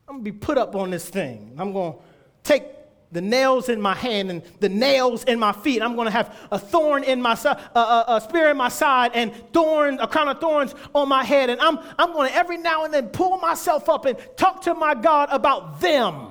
I'm 0.09 0.19
to 0.19 0.23
be 0.23 0.33
put 0.33 0.59
up 0.59 0.75
on 0.75 0.91
this 0.91 1.09
thing. 1.09 1.55
I'm 1.57 1.73
going 1.73 1.93
to 1.93 1.99
take 2.43 2.65
the 3.13 3.21
nails 3.21 3.69
in 3.69 3.81
my 3.81 3.95
hand 3.95 4.31
and 4.31 4.43
the 4.61 4.69
nails 4.69 5.25
in 5.25 5.39
my 5.39 5.53
feet. 5.53 5.83
I'm 5.83 5.95
going 5.95 6.07
to 6.07 6.13
have 6.13 6.37
a 6.51 6.59
thorn 6.59 7.03
in 7.05 7.21
my 7.21 7.35
side, 7.35 7.59
a, 7.75 7.79
a, 7.79 8.05
a, 8.09 8.21
spear 8.21 8.51
in 8.51 8.57
my 8.57 8.69
side, 8.69 9.13
and 9.15 9.33
thorns, 9.53 9.99
a 10.01 10.07
crown 10.07 10.29
of 10.29 10.41
thorns 10.41 10.75
on 10.95 11.09
my 11.09 11.25
head. 11.25 11.51
And 11.51 11.61
I'm, 11.61 11.79
I'm 11.99 12.13
going 12.13 12.29
to 12.29 12.35
every 12.35 12.57
now 12.57 12.85
and 12.85 12.95
then 12.95 13.09
pull 13.09 13.37
myself 13.39 13.89
up 13.89 14.05
and 14.05 14.17
talk 14.37 14.63
to 14.63 14.75
my 14.75 14.95
God 14.95 15.29
about 15.31 15.81
them. 15.81 16.29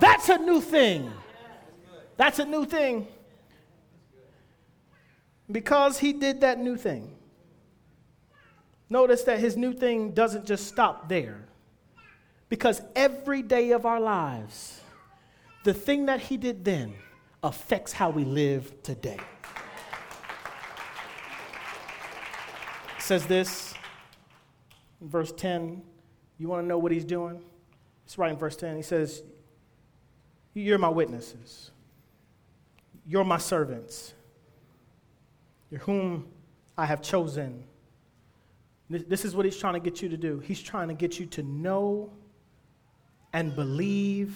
That's 0.00 0.28
a 0.28 0.38
new 0.38 0.60
thing. 0.60 1.10
That's 2.16 2.38
a 2.38 2.44
new 2.44 2.64
thing. 2.64 3.08
Because 5.50 5.98
he 5.98 6.12
did 6.12 6.42
that 6.42 6.58
new 6.58 6.76
thing, 6.76 7.14
notice 8.90 9.22
that 9.24 9.38
his 9.38 9.56
new 9.56 9.72
thing 9.72 10.12
doesn't 10.12 10.44
just 10.46 10.66
stop 10.66 11.08
there. 11.08 11.44
Because 12.48 12.80
every 12.96 13.42
day 13.42 13.72
of 13.72 13.86
our 13.86 14.00
lives, 14.00 14.80
the 15.64 15.74
thing 15.74 16.06
that 16.06 16.20
he 16.20 16.36
did 16.36 16.64
then 16.64 16.94
affects 17.42 17.92
how 17.92 18.10
we 18.10 18.24
live 18.24 18.82
today. 18.82 19.18
It 22.96 23.02
says 23.02 23.26
this 23.26 23.74
verse 25.00 25.32
10. 25.32 25.82
You 26.38 26.48
want 26.48 26.64
to 26.64 26.68
know 26.68 26.78
what 26.78 26.92
he's 26.92 27.04
doing? 27.04 27.40
It's 28.04 28.16
right 28.18 28.30
in 28.30 28.38
verse 28.38 28.56
10. 28.56 28.76
He 28.76 28.82
says, 28.82 29.22
You're 30.54 30.78
my 30.78 30.88
witnesses, 30.88 31.70
you're 33.06 33.24
my 33.24 33.38
servants, 33.38 34.14
you're 35.70 35.80
whom 35.80 36.26
I 36.76 36.86
have 36.86 37.02
chosen. 37.02 37.64
This 38.90 39.24
is 39.24 39.36
what 39.36 39.44
he's 39.44 39.58
trying 39.58 39.74
to 39.74 39.80
get 39.80 40.00
you 40.00 40.08
to 40.08 40.16
do. 40.16 40.38
He's 40.38 40.62
trying 40.62 40.88
to 40.88 40.94
get 40.94 41.18
you 41.18 41.26
to 41.26 41.42
know 41.42 42.10
and 43.32 43.54
believe 43.54 44.34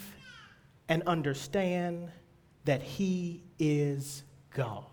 and 0.88 1.02
understand 1.04 2.10
that 2.64 2.82
He 2.82 3.42
is 3.58 4.24
God. 4.54 4.84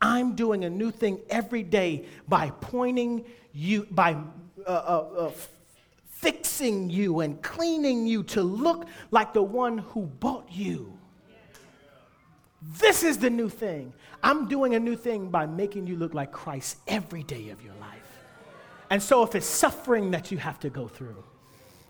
I'm 0.00 0.36
doing 0.36 0.64
a 0.64 0.70
new 0.70 0.90
thing 0.90 1.20
every 1.28 1.64
day 1.64 2.06
by 2.28 2.50
pointing 2.50 3.24
you, 3.52 3.86
by 3.90 4.12
uh, 4.64 4.70
uh, 4.70 5.08
uh, 5.18 5.32
fixing 6.06 6.88
you 6.88 7.20
and 7.20 7.42
cleaning 7.42 8.06
you 8.06 8.22
to 8.22 8.42
look 8.42 8.86
like 9.10 9.32
the 9.32 9.42
one 9.42 9.78
who 9.78 10.02
bought 10.02 10.46
you. 10.50 10.97
This 12.76 13.02
is 13.02 13.16
the 13.16 13.30
new 13.30 13.48
thing. 13.48 13.94
I'm 14.22 14.46
doing 14.46 14.74
a 14.74 14.80
new 14.80 14.94
thing 14.94 15.30
by 15.30 15.46
making 15.46 15.86
you 15.86 15.96
look 15.96 16.12
like 16.12 16.32
Christ 16.32 16.76
every 16.86 17.22
day 17.22 17.48
of 17.48 17.62
your 17.62 17.72
life. 17.80 18.02
And 18.90 19.02
so, 19.02 19.22
if 19.22 19.34
it's 19.34 19.46
suffering 19.46 20.10
that 20.10 20.30
you 20.30 20.38
have 20.38 20.60
to 20.60 20.70
go 20.70 20.86
through, 20.86 21.24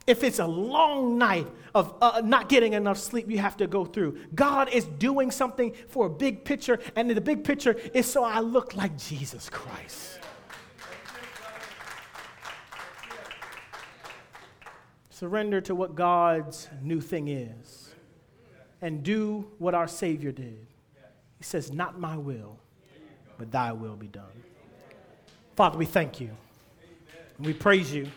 if 0.07 0.23
it's 0.23 0.39
a 0.39 0.47
long 0.47 1.19
night 1.19 1.49
of 1.75 1.95
uh, 2.01 2.23
not 2.25 2.49
getting 2.49 2.75
enough 2.75 2.99
sleep 2.99 3.29
you 3.29 3.39
have 3.39 3.57
to 3.57 3.67
go 3.67 3.85
through, 3.85 4.19
God 4.35 4.69
is 4.69 4.85
doing 4.85 5.33
something 5.33 5.75
for 5.89 6.07
a 6.07 6.11
big 6.11 6.45
picture, 6.45 6.79
and 6.95 7.11
the 7.11 7.21
big 7.21 7.43
picture 7.43 7.73
is 7.93 8.07
so 8.07 8.23
I 8.23 8.39
look 8.39 8.77
like 8.77 8.97
Jesus 8.97 9.51
Christ. 9.51 10.21
Surrender 15.11 15.61
to 15.63 15.75
what 15.75 15.97
God's 15.97 16.69
new 16.83 17.01
thing 17.01 17.27
is 17.27 17.78
and 18.81 19.03
do 19.03 19.47
what 19.59 19.75
our 19.75 19.89
Savior 19.89 20.33
did. 20.33 20.67
He 21.39 21.45
says, 21.45 21.73
Not 21.73 21.99
my 21.99 22.17
will, 22.17 22.59
but 23.39 23.51
thy 23.51 23.73
will 23.73 23.97
be 23.97 24.09
done. 24.09 24.25
Father, 25.57 25.79
we 25.79 25.87
thank 25.87 26.21
you. 26.21 26.31
We 27.39 27.53
praise 27.53 27.93
you. 27.93 28.09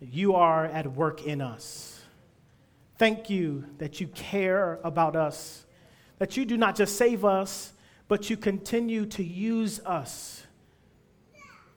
You 0.00 0.34
are 0.34 0.66
at 0.66 0.92
work 0.92 1.24
in 1.24 1.40
us. 1.40 2.02
Thank 2.98 3.30
you 3.30 3.64
that 3.78 4.00
you 4.00 4.06
care 4.08 4.78
about 4.84 5.16
us, 5.16 5.64
that 6.18 6.36
you 6.36 6.44
do 6.44 6.56
not 6.56 6.76
just 6.76 6.96
save 6.96 7.24
us, 7.24 7.72
but 8.08 8.28
you 8.28 8.36
continue 8.36 9.06
to 9.06 9.24
use 9.24 9.80
us, 9.80 10.44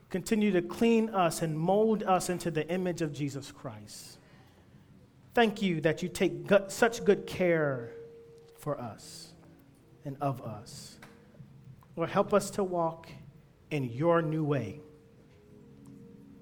continue 0.10 0.52
to 0.52 0.62
clean 0.62 1.10
us 1.10 1.42
and 1.42 1.58
mold 1.58 2.04
us 2.04 2.30
into 2.30 2.52
the 2.52 2.68
image 2.70 3.02
of 3.02 3.14
Jesus 3.14 3.52
Christ. 3.52 4.15
Thank 5.36 5.62
you 5.62 5.82
that 5.82 6.02
you 6.02 6.08
take 6.08 6.48
good, 6.48 6.72
such 6.72 7.04
good 7.04 7.28
care 7.28 7.92
for 8.58 8.80
us 8.80 9.34
and 10.06 10.16
of 10.22 10.42
us. 10.42 10.98
Lord, 11.98 12.10
help 12.10 12.34
us 12.34 12.50
to 12.52 12.64
walk 12.64 13.10
in 13.70 13.84
your 13.84 14.22
new 14.22 14.46
way. 14.46 14.80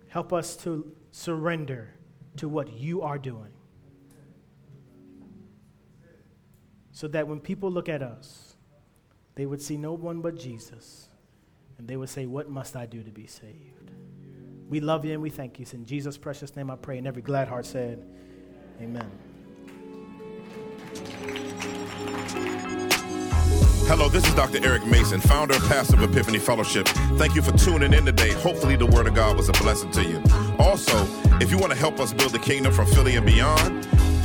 Help 0.10 0.32
us 0.32 0.56
to 0.58 0.96
surrender 1.12 1.96
to 2.38 2.48
what 2.48 2.72
you 2.72 3.02
are 3.02 3.18
doing. 3.18 3.52
So 6.92 7.08
that 7.08 7.28
when 7.28 7.40
people 7.40 7.72
look 7.72 7.90
at 7.90 8.04
us, 8.04 8.56
they 9.34 9.48
would 9.48 9.60
see 9.62 9.76
no 9.76 9.94
one 9.94 10.22
but 10.22 10.38
Jesus. 10.38 11.08
And 11.80 11.88
they 11.88 11.98
would 11.98 12.10
say, 12.10 12.28
What 12.28 12.48
must 12.48 12.76
I 12.76 12.86
do 12.86 13.02
to 13.02 13.10
be 13.10 13.26
saved? 13.26 13.90
We 14.70 14.80
love 14.80 15.04
you 15.04 15.14
and 15.14 15.22
we 15.22 15.32
thank 15.32 15.58
you. 15.58 15.64
It's 15.64 15.74
in 15.74 15.88
Jesus' 15.88 16.16
precious 16.16 16.56
name 16.56 16.70
I 16.70 16.76
pray. 16.76 17.00
And 17.00 17.08
every 17.08 17.24
glad 17.24 17.48
heart 17.48 17.66
said, 17.66 18.06
Amen. 18.82 19.10
Hello, 23.86 24.10
this 24.10 24.26
is 24.26 24.34
Dr. 24.34 24.66
Eric 24.66 24.86
Mason, 24.88 25.20
founder 25.20 25.56
and 25.56 25.64
pastor 25.66 25.96
of 25.96 26.04
Epiphany 26.04 26.40
Fellowship. 26.40 26.88
Thank 27.18 27.36
you 27.36 27.42
for 27.42 27.52
tuning 27.58 27.94
in 27.94 28.06
today. 28.06 28.32
Hopefully, 28.32 28.76
the 28.76 28.86
Word 28.86 29.08
of 29.08 29.14
God 29.14 29.38
was 29.38 29.50
a 29.50 29.52
blessing 29.54 29.92
to 29.92 30.04
you. 30.04 30.24
Also, 30.58 31.06
if 31.42 31.52
you 31.52 31.58
want 31.58 31.74
to 31.74 31.78
help 31.78 32.00
us 32.00 32.14
build 32.14 32.32
the 32.32 32.40
kingdom 32.40 32.74
from 32.74 32.88
Philly 32.88 33.16
and 33.16 33.26
beyond, 33.26 33.86